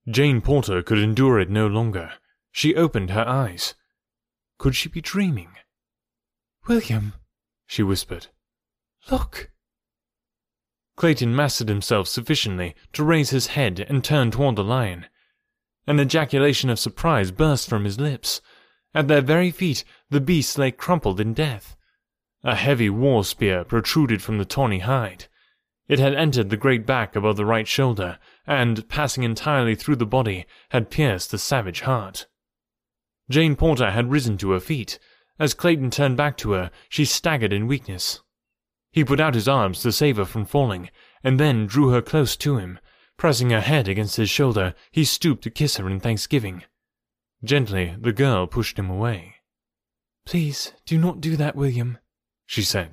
Jane 0.09 0.41
Porter 0.41 0.81
could 0.81 0.99
endure 0.99 1.41
it 1.41 1.51
no 1.51 1.67
longer. 1.67 2.13
She 2.53 2.77
opened 2.77 3.11
her 3.11 3.27
eyes. 3.27 3.75
Could 4.59 4.77
she 4.77 4.89
be 4.89 5.01
dreaming? 5.01 5.51
William, 6.69 7.15
she 7.69 7.85
whispered. 7.85 8.27
Look. 9.11 9.53
Clayton 10.97 11.37
mastered 11.37 11.69
himself 11.69 12.09
sufficiently 12.09 12.75
to 12.95 13.05
raise 13.05 13.31
his 13.31 13.49
head 13.49 13.87
and 13.89 14.03
turn 14.03 14.33
toward 14.33 14.57
the 14.57 14.65
lion. 14.65 15.07
An 15.87 16.01
ejaculation 16.01 16.71
of 16.71 16.81
surprise 16.81 17.31
burst 17.31 17.69
from 17.69 17.85
his 17.85 18.01
lips. 18.01 18.41
At 18.95 19.07
their 19.07 19.21
very 19.21 19.53
feet, 19.53 19.85
the 20.11 20.21
beast 20.21 20.59
lay 20.59 20.73
crumpled 20.73 21.21
in 21.21 21.35
death. 21.35 21.77
A 22.43 22.57
heavy 22.57 22.91
war 22.91 23.23
spear 23.23 23.65
protruded 23.65 24.23
from 24.23 24.39
the 24.39 24.45
tawny 24.45 24.81
hide. 24.81 25.27
It 25.89 25.99
had 25.99 26.15
entered 26.15 26.51
the 26.51 26.57
great 26.57 26.85
back 26.85 27.15
above 27.15 27.37
the 27.37 27.47
right 27.47 27.69
shoulder, 27.69 28.19
and, 28.47 28.89
passing 28.89 29.25
entirely 29.25 29.75
through 29.75 29.97
the 29.97 30.07
body, 30.07 30.47
had 30.71 30.91
pierced 30.91 31.31
the 31.31 31.39
savage 31.39 31.83
heart. 31.83 32.27
Jane 33.31 33.57
Porter 33.57 33.91
had 33.91 34.11
risen 34.11 34.39
to 34.39 34.53
her 34.53 34.61
feet. 34.61 34.99
As 35.39 35.55
Clayton 35.55 35.91
turned 35.91 36.17
back 36.17 36.37
to 36.39 36.53
her, 36.53 36.71
she 36.89 37.05
staggered 37.05 37.53
in 37.53 37.67
weakness. 37.67 38.21
He 38.91 39.05
put 39.05 39.21
out 39.21 39.35
his 39.35 39.49
arms 39.49 39.81
to 39.83 39.93
save 39.93 40.17
her 40.17 40.25
from 40.25 40.45
falling, 40.45 40.91
and 41.23 41.39
then 41.39 41.67
drew 41.67 41.91
her 41.91 42.03
close 42.03 42.37
to 42.39 42.57
him. 42.57 42.79
Pressing 43.17 43.51
her 43.51 43.61
head 43.61 43.89
against 43.89 44.17
his 44.17 44.31
shoulder, 44.31 44.75
he 44.91 45.05
stooped 45.05 45.43
to 45.45 45.51
kiss 45.51 45.77
her 45.77 45.89
in 45.89 46.01
thanksgiving. 46.01 46.65
Gently, 47.45 47.95
the 47.99 48.13
girl 48.13 48.47
pushed 48.47 48.79
him 48.79 48.91
away. 48.91 49.37
Please, 50.27 50.73
do 50.87 50.99
not 50.99 51.21
do 51.21 51.37
that, 51.37 51.57
William 51.57 51.99
she 52.49 52.63
said. 52.63 52.91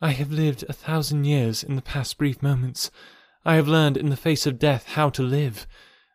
I 0.00 0.10
have 0.10 0.32
lived 0.32 0.64
a 0.68 0.72
thousand 0.72 1.24
years 1.24 1.62
in 1.62 1.76
the 1.76 1.80
past 1.80 2.18
brief 2.18 2.42
moments. 2.42 2.90
I 3.44 3.54
have 3.54 3.68
learned 3.68 3.96
in 3.96 4.10
the 4.10 4.16
face 4.16 4.46
of 4.46 4.58
death 4.58 4.88
how 4.88 5.10
to 5.10 5.22
live. 5.22 5.64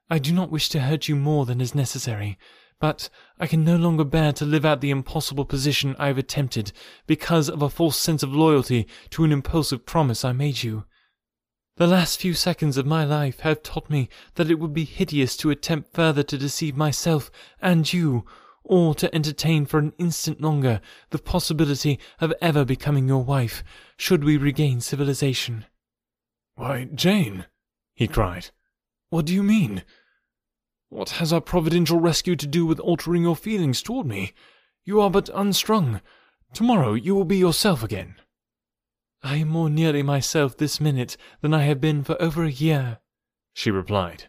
I 0.10 0.20
do 0.20 0.34
not 0.34 0.52
wish 0.52 0.68
to 0.70 0.82
hurt 0.82 1.08
you 1.08 1.16
more 1.16 1.46
than 1.46 1.62
is 1.62 1.74
necessary, 1.74 2.38
but 2.82 3.10
I 3.40 3.46
can 3.46 3.64
no 3.64 3.76
longer 3.76 4.04
bear 4.04 4.34
to 4.34 4.44
live 4.44 4.66
out 4.66 4.82
the 4.82 4.90
impossible 4.90 5.46
position 5.46 5.96
I 6.00 6.08
have 6.08 6.18
attempted 6.18 6.72
because 7.06 7.48
of 7.48 7.62
a 7.62 7.70
false 7.70 7.96
sense 7.96 8.24
of 8.24 8.34
loyalty 8.34 8.88
to 9.12 9.24
an 9.24 9.32
impulsive 9.32 9.86
promise 9.86 10.26
I 10.26 10.32
made 10.34 10.64
you. 10.64 10.86
The 11.78 11.86
last 11.86 12.20
few 12.20 12.34
seconds 12.34 12.78
of 12.78 12.88
my 12.88 13.06
life 13.06 13.42
have 13.42 13.62
taught 13.62 13.88
me 13.90 14.10
that 14.34 14.50
it 14.50 14.60
would 14.60 14.74
be 14.74 14.84
hideous 14.84 15.38
to 15.38 15.52
attempt 15.52 15.94
further 15.94 16.24
to 16.24 16.38
deceive 16.40 16.76
myself 16.76 17.30
and 17.62 17.92
you, 17.94 18.26
or 18.64 18.96
to 18.96 19.14
entertain 19.14 19.68
for 19.68 19.78
an 19.78 19.94
instant 20.00 20.42
longer 20.42 20.82
the 21.12 21.20
possibility 21.20 22.00
of 22.20 22.34
ever 22.42 22.66
becoming 22.66 23.08
your 23.08 23.24
wife, 23.24 23.64
should 23.96 24.24
we 24.24 24.38
regain 24.38 24.82
civilization. 24.82 25.66
Why, 26.56 26.86
Jane, 26.96 27.46
he 27.94 28.08
cried, 28.08 28.50
what 29.10 29.26
do 29.26 29.36
you 29.36 29.44
mean? 29.44 29.84
What 30.92 31.12
has 31.12 31.32
our 31.32 31.40
providential 31.40 32.02
rescue 32.02 32.36
to 32.36 32.46
do 32.46 32.66
with 32.66 32.78
altering 32.82 33.24
your 33.24 33.38
feelings 33.38 33.82
toward 33.82 34.06
me? 34.06 34.34
You 34.84 35.00
are 35.00 35.10
but 35.10 35.30
unstrung. 35.34 36.02
Tomorrow 36.54 36.96
you 36.96 37.16
will 37.16 37.24
be 37.24 37.38
yourself 37.38 37.82
again. 37.82 38.16
I 39.24 39.38
am 39.38 39.48
more 39.48 39.70
nearly 39.70 40.04
myself 40.04 40.58
this 40.58 40.82
minute 40.82 41.16
than 41.40 41.54
I 41.54 41.64
have 41.64 41.80
been 41.80 42.04
for 42.04 42.22
over 42.22 42.44
a 42.44 42.52
year, 42.52 43.00
she 43.54 43.72
replied. 43.72 44.26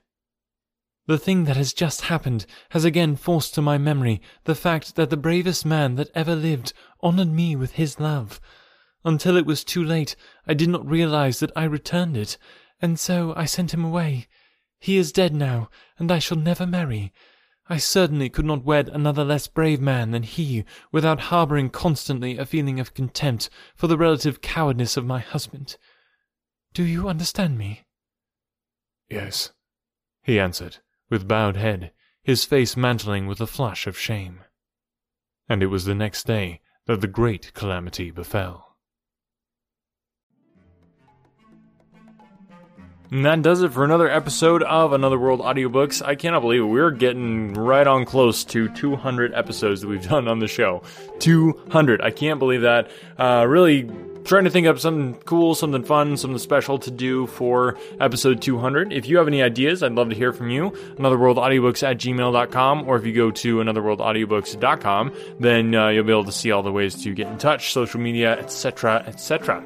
The 1.07 1.19
thing 1.19 1.47
that 1.47 1.57
has 1.57 1.73
just 1.73 2.03
happened 2.03 2.47
has 2.71 2.85
again 2.85 3.17
forced 3.17 3.55
to 3.55 3.61
my 3.61 3.77
memory 3.77 4.23
the 4.45 4.55
fact 4.55 4.95
that 4.95 5.11
the 5.11 5.17
bravest 5.17 5.67
man 5.67 5.97
that 5.97 6.13
ever 6.15 6.37
lived 6.37 6.75
honored 7.01 7.33
me 7.33 7.57
with 7.57 7.73
his 7.73 7.99
love. 7.99 8.41
Until 9.05 9.37
it 9.37 9.47
was 9.47 9.65
too 9.65 9.83
late, 9.83 10.15
I 10.47 10.55
did 10.55 10.69
not 10.69 10.89
realize 10.89 11.41
that 11.41 11.51
I 11.57 11.65
returned 11.65 12.17
it, 12.17 12.39
and 12.81 13.01
so 13.01 13.35
I 13.37 13.47
sent 13.47 13.75
him 13.75 13.85
away. 13.85 14.29
He 14.83 14.97
is 14.97 15.13
dead 15.13 15.33
now, 15.33 15.71
and 15.97 16.11
I 16.11 16.19
shall 16.19 16.37
never 16.37 16.67
marry. 16.67 17.13
I 17.69 17.77
certainly 17.77 18.29
could 18.29 18.45
not 18.45 18.65
wed 18.65 18.89
another 18.89 19.23
less 19.23 19.47
brave 19.47 19.81
man 19.81 20.11
than 20.11 20.25
he 20.25 20.65
without 20.91 21.31
harboring 21.31 21.71
constantly 21.71 22.37
a 22.37 22.45
feeling 22.45 22.81
of 22.81 22.93
contempt 22.93 23.49
for 23.77 23.87
the 23.87 23.97
relative 23.97 24.41
cowardice 24.41 24.97
of 24.97 25.07
my 25.07 25.21
husband. 25.21 25.77
Do 26.75 26.83
you 26.83 27.09
understand 27.09 27.57
me? 27.57 27.85
Yes, 29.09 29.53
he 30.21 30.41
answered 30.41 30.79
with 31.09 31.29
bowed 31.29 31.57
head, 31.57 31.93
his 32.25 32.45
face 32.45 32.77
mantling 32.77 33.29
with 33.29 33.41
a 33.41 33.47
flush 33.47 33.87
of 33.87 33.97
shame. 33.97 34.41
And 35.49 35.63
it 35.63 35.69
was 35.69 35.85
the 35.85 35.95
next 35.95 36.27
day 36.27 36.61
that 36.87 37.01
the 37.01 37.07
great 37.07 37.55
calamity 37.55 38.11
befell. 38.11 38.72
And 43.13 43.27
that 43.27 43.43
does 43.43 43.61
it 43.61 43.75
for 43.75 43.85
another 43.85 44.11
episode 44.11 44.63
of 44.63 44.95
Another 44.95 45.19
World 45.19 45.41
Audiobooks. 45.41 46.01
I 46.03 46.15
cannot 46.15 46.41
believe 46.41 46.63
it. 46.63 46.65
We're 46.65 46.91
getting 46.91 47.53
right 47.53 47.87
on 47.87 48.07
close 48.07 48.43
to 48.45 48.71
200 48.71 49.35
episodes 49.35 49.83
that 49.83 49.89
we've 49.89 50.03
done 50.09 50.29
on 50.29 50.39
the 50.39 50.49
show. 50.49 50.83
200. 51.19 52.01
I 52.01 52.11
can't 52.11 52.39
believe 52.39 52.63
that. 52.63 52.91
Uh, 53.19 53.45
really 53.47 53.83
trying 54.25 54.45
to 54.45 54.51
think 54.51 54.67
of 54.67 54.81
something 54.81 55.21
cool, 55.27 55.55
something 55.55 55.85
fun, 55.85 56.17
something 56.17 56.39
special 56.39 56.79
to 56.79 56.91
do 56.91 57.27
for 57.27 57.77
episode 58.01 58.41
200. 58.41 58.95
If 58.95 59.07
you 59.07 59.19
have 59.19 59.29
any 59.29 59.43
ideas, 59.43 59.83
I'd 59.83 59.93
love 59.93 60.09
to 60.09 60.15
hear 60.15 60.33
from 60.33 60.49
you. 60.49 60.71
Anotherworldaudiobooks 60.71 61.83
at 61.83 61.99
gmail.com, 61.99 62.89
or 62.89 62.97
if 62.97 63.05
you 63.05 63.13
go 63.13 63.31
to 63.31 63.57
anotherworldaudiobooks.com, 63.59 65.13
then 65.39 65.75
uh, 65.75 65.89
you'll 65.89 66.05
be 66.05 66.13
able 66.13 66.25
to 66.25 66.33
see 66.33 66.51
all 66.51 66.63
the 66.63 66.73
ways 66.73 67.03
to 67.03 67.13
get 67.13 67.27
in 67.27 67.37
touch, 67.37 67.75
social 67.75 68.01
media, 68.01 68.39
etc., 68.39 69.05
etc. 69.07 69.63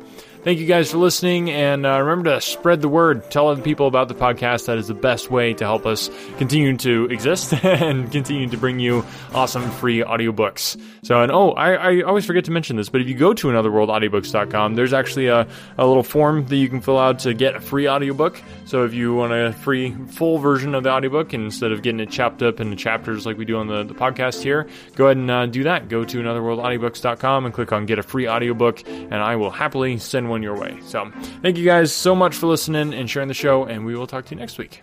Thank 0.47 0.61
you 0.61 0.67
guys 0.67 0.93
for 0.93 0.99
listening, 0.99 1.51
and 1.51 1.85
uh, 1.85 2.01
remember 2.01 2.31
to 2.31 2.41
spread 2.41 2.81
the 2.81 2.89
word. 2.89 3.33
Tell 3.33 3.49
other 3.49 3.61
people 3.61 3.89
about 3.89 4.07
the 4.07 4.15
podcast. 4.15 4.67
That 4.67 4.79
is 4.79 4.87
the 4.87 4.95
best 4.95 5.29
way 5.29 5.55
to 5.55 5.65
help 5.65 5.87
us 5.87 6.09
continue 6.39 6.77
to 6.77 7.07
exist 7.07 7.53
and 7.65 8.13
continue 8.13 8.49
to 8.51 8.57
bring 8.57 8.79
you 8.79 9.05
awesome 9.35 9.69
free 9.73 10.05
audiobooks. 10.05 10.81
So, 11.03 11.21
and 11.21 11.33
oh, 11.33 11.51
I, 11.51 11.73
I 11.73 12.03
always 12.03 12.27
forget 12.27 12.45
to 12.45 12.53
mention 12.53 12.77
this, 12.77 12.89
but 12.89 13.01
if 13.01 13.09
you 13.09 13.17
go 13.17 13.35
to 13.35 13.49
anotherworldaudiobooks.com, 13.49 14.77
there's 14.77 14.93
actually 14.93 15.27
a, 15.27 15.49
a 15.79 15.85
little 15.85 16.05
form 16.05 16.47
that 16.47 16.55
you 16.55 16.69
can 16.69 16.81
fill 16.81 16.99
out 17.01 17.19
to 17.21 17.35
get 17.35 17.57
a 17.57 17.61
free 17.61 17.89
audiobook. 17.89 18.41
So, 18.67 18.85
if 18.85 18.95
you 18.95 19.17
want 19.17 19.33
a 19.33 19.53
free, 19.53 19.97
full 20.11 20.39
version 20.39 20.77
of 20.77 20.85
the 20.85 20.91
audiobook 20.91 21.35
instead 21.35 21.73
of 21.73 21.83
getting 21.83 21.99
it 21.99 22.11
chopped 22.11 22.45
up 22.45 22.61
into 22.61 22.77
chapters 22.77 23.27
like 23.27 23.37
we 23.37 23.47
do 23.47 23.57
on 23.57 23.67
the, 23.67 23.83
the 23.83 23.95
podcast 23.95 24.45
here, 24.45 24.69
go 24.95 25.07
ahead 25.07 25.17
and 25.17 25.29
uh, 25.29 25.47
do 25.47 25.65
that. 25.65 25.89
Go 25.89 26.05
to 26.05 26.19
anotherworldaudiobooks.com 26.19 27.47
and 27.47 27.53
click 27.53 27.73
on 27.73 27.85
Get 27.85 27.99
a 27.99 28.05
Free 28.05 28.29
Audiobook, 28.29 28.87
and 28.87 29.15
I 29.17 29.35
will 29.35 29.51
happily 29.51 29.99
send 29.99 30.31
one 30.31 30.36
one 30.37 30.43
your 30.43 30.59
way. 30.59 30.79
So, 30.83 31.11
thank 31.41 31.57
you 31.57 31.65
guys 31.65 31.93
so 31.93 32.15
much 32.15 32.35
for 32.37 32.47
listening 32.47 32.93
and 32.93 33.09
sharing 33.09 33.29
the 33.29 33.35
show, 33.35 33.65
and 33.65 33.87
we 33.87 33.97
will 33.97 34.07
talk 34.07 34.27
to 34.27 34.35
you 34.35 34.39
next 34.39 34.59
week. 34.59 34.83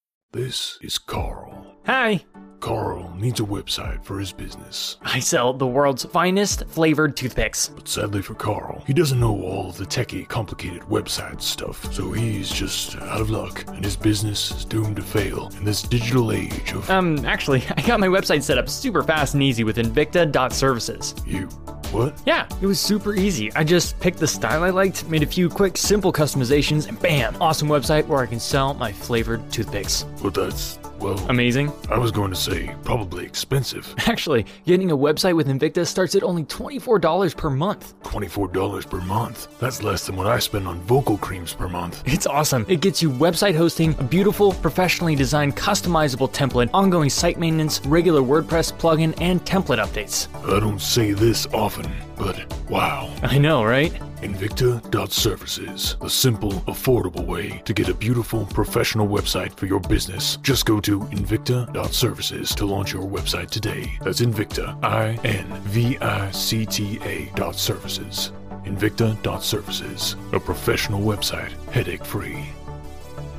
This 0.33 0.79
is 0.81 0.97
Carl. 0.97 1.75
Hi. 1.85 2.23
Carl 2.61 3.13
needs 3.17 3.41
a 3.41 3.43
website 3.43 4.01
for 4.05 4.17
his 4.17 4.31
business. 4.31 4.95
I 5.01 5.19
sell 5.19 5.51
the 5.51 5.67
world's 5.67 6.05
finest 6.05 6.65
flavored 6.67 7.17
toothpicks. 7.17 7.67
But 7.67 7.89
sadly 7.89 8.21
for 8.21 8.33
Carl, 8.35 8.81
he 8.87 8.93
doesn't 8.93 9.19
know 9.19 9.41
all 9.41 9.71
of 9.71 9.77
the 9.77 9.85
techie, 9.85 10.25
complicated 10.25 10.83
website 10.83 11.41
stuff, 11.41 11.93
so 11.93 12.13
he's 12.13 12.49
just 12.49 12.95
out 12.95 13.19
of 13.19 13.29
luck, 13.29 13.65
and 13.67 13.83
his 13.83 13.97
business 13.97 14.51
is 14.51 14.63
doomed 14.63 14.95
to 14.95 15.01
fail 15.01 15.51
in 15.57 15.65
this 15.65 15.81
digital 15.81 16.31
age 16.31 16.71
of. 16.71 16.89
Um, 16.89 17.25
actually, 17.25 17.65
I 17.75 17.81
got 17.81 17.99
my 17.99 18.07
website 18.07 18.41
set 18.41 18.57
up 18.57 18.69
super 18.69 19.03
fast 19.03 19.33
and 19.33 19.43
easy 19.43 19.65
with 19.65 19.75
Invicta.services. 19.75 21.13
You 21.27 21.49
what? 21.91 22.13
Yeah, 22.25 22.47
it 22.61 22.65
was 22.65 22.79
super 22.79 23.13
easy. 23.13 23.53
I 23.53 23.63
just 23.63 23.99
picked 23.99 24.19
the 24.19 24.27
style 24.27 24.63
I 24.63 24.69
liked, 24.69 25.07
made 25.09 25.23
a 25.23 25.27
few 25.27 25.49
quick, 25.49 25.77
simple 25.77 26.11
customizations, 26.13 26.87
and 26.87 26.99
bam, 26.99 27.35
awesome 27.41 27.67
website 27.67 28.07
where 28.07 28.19
I 28.19 28.25
can 28.25 28.39
sell 28.39 28.73
my 28.73 28.91
flavored 28.91 29.51
toothpicks. 29.51 30.05
But 30.21 30.33
that's 30.33 30.77
Well, 31.01 31.17
Amazing. 31.29 31.71
I 31.89 31.97
was 31.97 32.11
going 32.11 32.29
to 32.29 32.35
say 32.35 32.75
probably 32.83 33.25
expensive. 33.25 33.93
Actually, 34.07 34.45
getting 34.65 34.91
a 34.91 34.97
website 34.97 35.35
with 35.35 35.47
Invicta 35.47 35.85
starts 35.87 36.13
at 36.13 36.21
only 36.21 36.43
$24 36.43 37.35
per 37.35 37.49
month. 37.49 37.99
$24 38.03 38.89
per 38.89 39.01
month. 39.01 39.59
That's 39.59 39.81
less 39.81 40.05
than 40.05 40.15
what 40.15 40.27
I 40.27 40.37
spend 40.39 40.67
on 40.67 40.79
vocal 40.81 41.17
creams 41.17 41.53
per 41.53 41.67
month. 41.67 42.03
It's 42.21 42.27
awesome. 42.27 42.65
It 42.67 42.81
gets 42.81 43.01
you 43.01 43.09
website 43.09 43.55
hosting, 43.55 43.95
a 43.97 44.03
beautiful, 44.03 44.51
professionally 44.51 45.15
designed, 45.15 45.55
customizable 45.55 46.31
template, 46.31 46.69
ongoing 46.71 47.09
site 47.09 47.39
maintenance, 47.39 47.79
regular 47.85 48.21
WordPress 48.21 48.73
plugin, 48.73 49.19
and 49.19 49.43
template 49.43 49.83
updates. 49.83 50.27
I 50.45 50.59
don't 50.59 50.81
say 50.81 51.13
this 51.13 51.47
often, 51.47 51.91
but 52.17 52.53
wow. 52.69 53.11
I 53.23 53.39
know, 53.39 53.63
right? 53.63 53.91
Invicta.services, 54.21 55.97
the 55.99 56.09
simple, 56.09 56.51
affordable 56.67 57.25
way 57.25 57.61
to 57.65 57.73
get 57.73 57.89
a 57.89 57.93
beautiful, 57.93 58.45
professional 58.47 59.07
website 59.07 59.55
for 59.55 59.65
your 59.65 59.79
business. 59.79 60.37
Just 60.37 60.65
go 60.65 60.79
to 60.79 60.99
Invicta.services 60.99 62.55
to 62.55 62.65
launch 62.65 62.93
your 62.93 63.07
website 63.07 63.49
today. 63.49 63.97
That's 64.03 64.21
Invicta, 64.21 64.81
I 64.83 65.19
N 65.23 65.45
V 65.65 65.97
I 65.97 66.31
C 66.31 66.65
T 66.65 66.99
A 67.03 67.31
dot 67.35 67.55
services. 67.55 68.31
Invicta.services, 68.65 70.15
a 70.33 70.39
professional 70.39 71.01
website, 71.01 71.51
headache 71.71 72.05
free. 72.05 72.45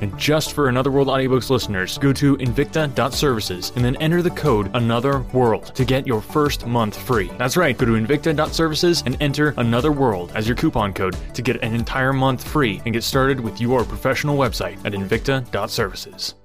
And 0.03 0.19
just 0.19 0.51
for 0.51 0.67
Another 0.67 0.91
World 0.91 1.07
Audiobooks 1.07 1.49
listeners, 1.49 1.97
go 1.97 2.11
to 2.11 2.35
invicta.services 2.35 3.71
and 3.77 3.85
then 3.85 3.95
enter 4.01 4.21
the 4.21 4.31
code 4.31 4.69
Another 4.73 5.21
World 5.31 5.73
to 5.75 5.85
get 5.85 6.05
your 6.05 6.19
first 6.19 6.67
month 6.67 6.97
free. 6.97 7.31
That's 7.37 7.55
right, 7.55 7.77
go 7.77 7.85
to 7.85 7.93
invicta.services 7.93 9.03
and 9.05 9.15
enter 9.21 9.53
Another 9.55 9.93
World 9.93 10.33
as 10.35 10.45
your 10.45 10.57
coupon 10.57 10.93
code 10.93 11.15
to 11.33 11.41
get 11.41 11.63
an 11.63 11.73
entire 11.73 12.11
month 12.11 12.45
free 12.45 12.81
and 12.83 12.93
get 12.93 13.05
started 13.05 13.39
with 13.39 13.61
your 13.61 13.85
professional 13.85 14.37
website 14.37 14.77
at 14.85 14.91
invicta.services. 14.91 16.35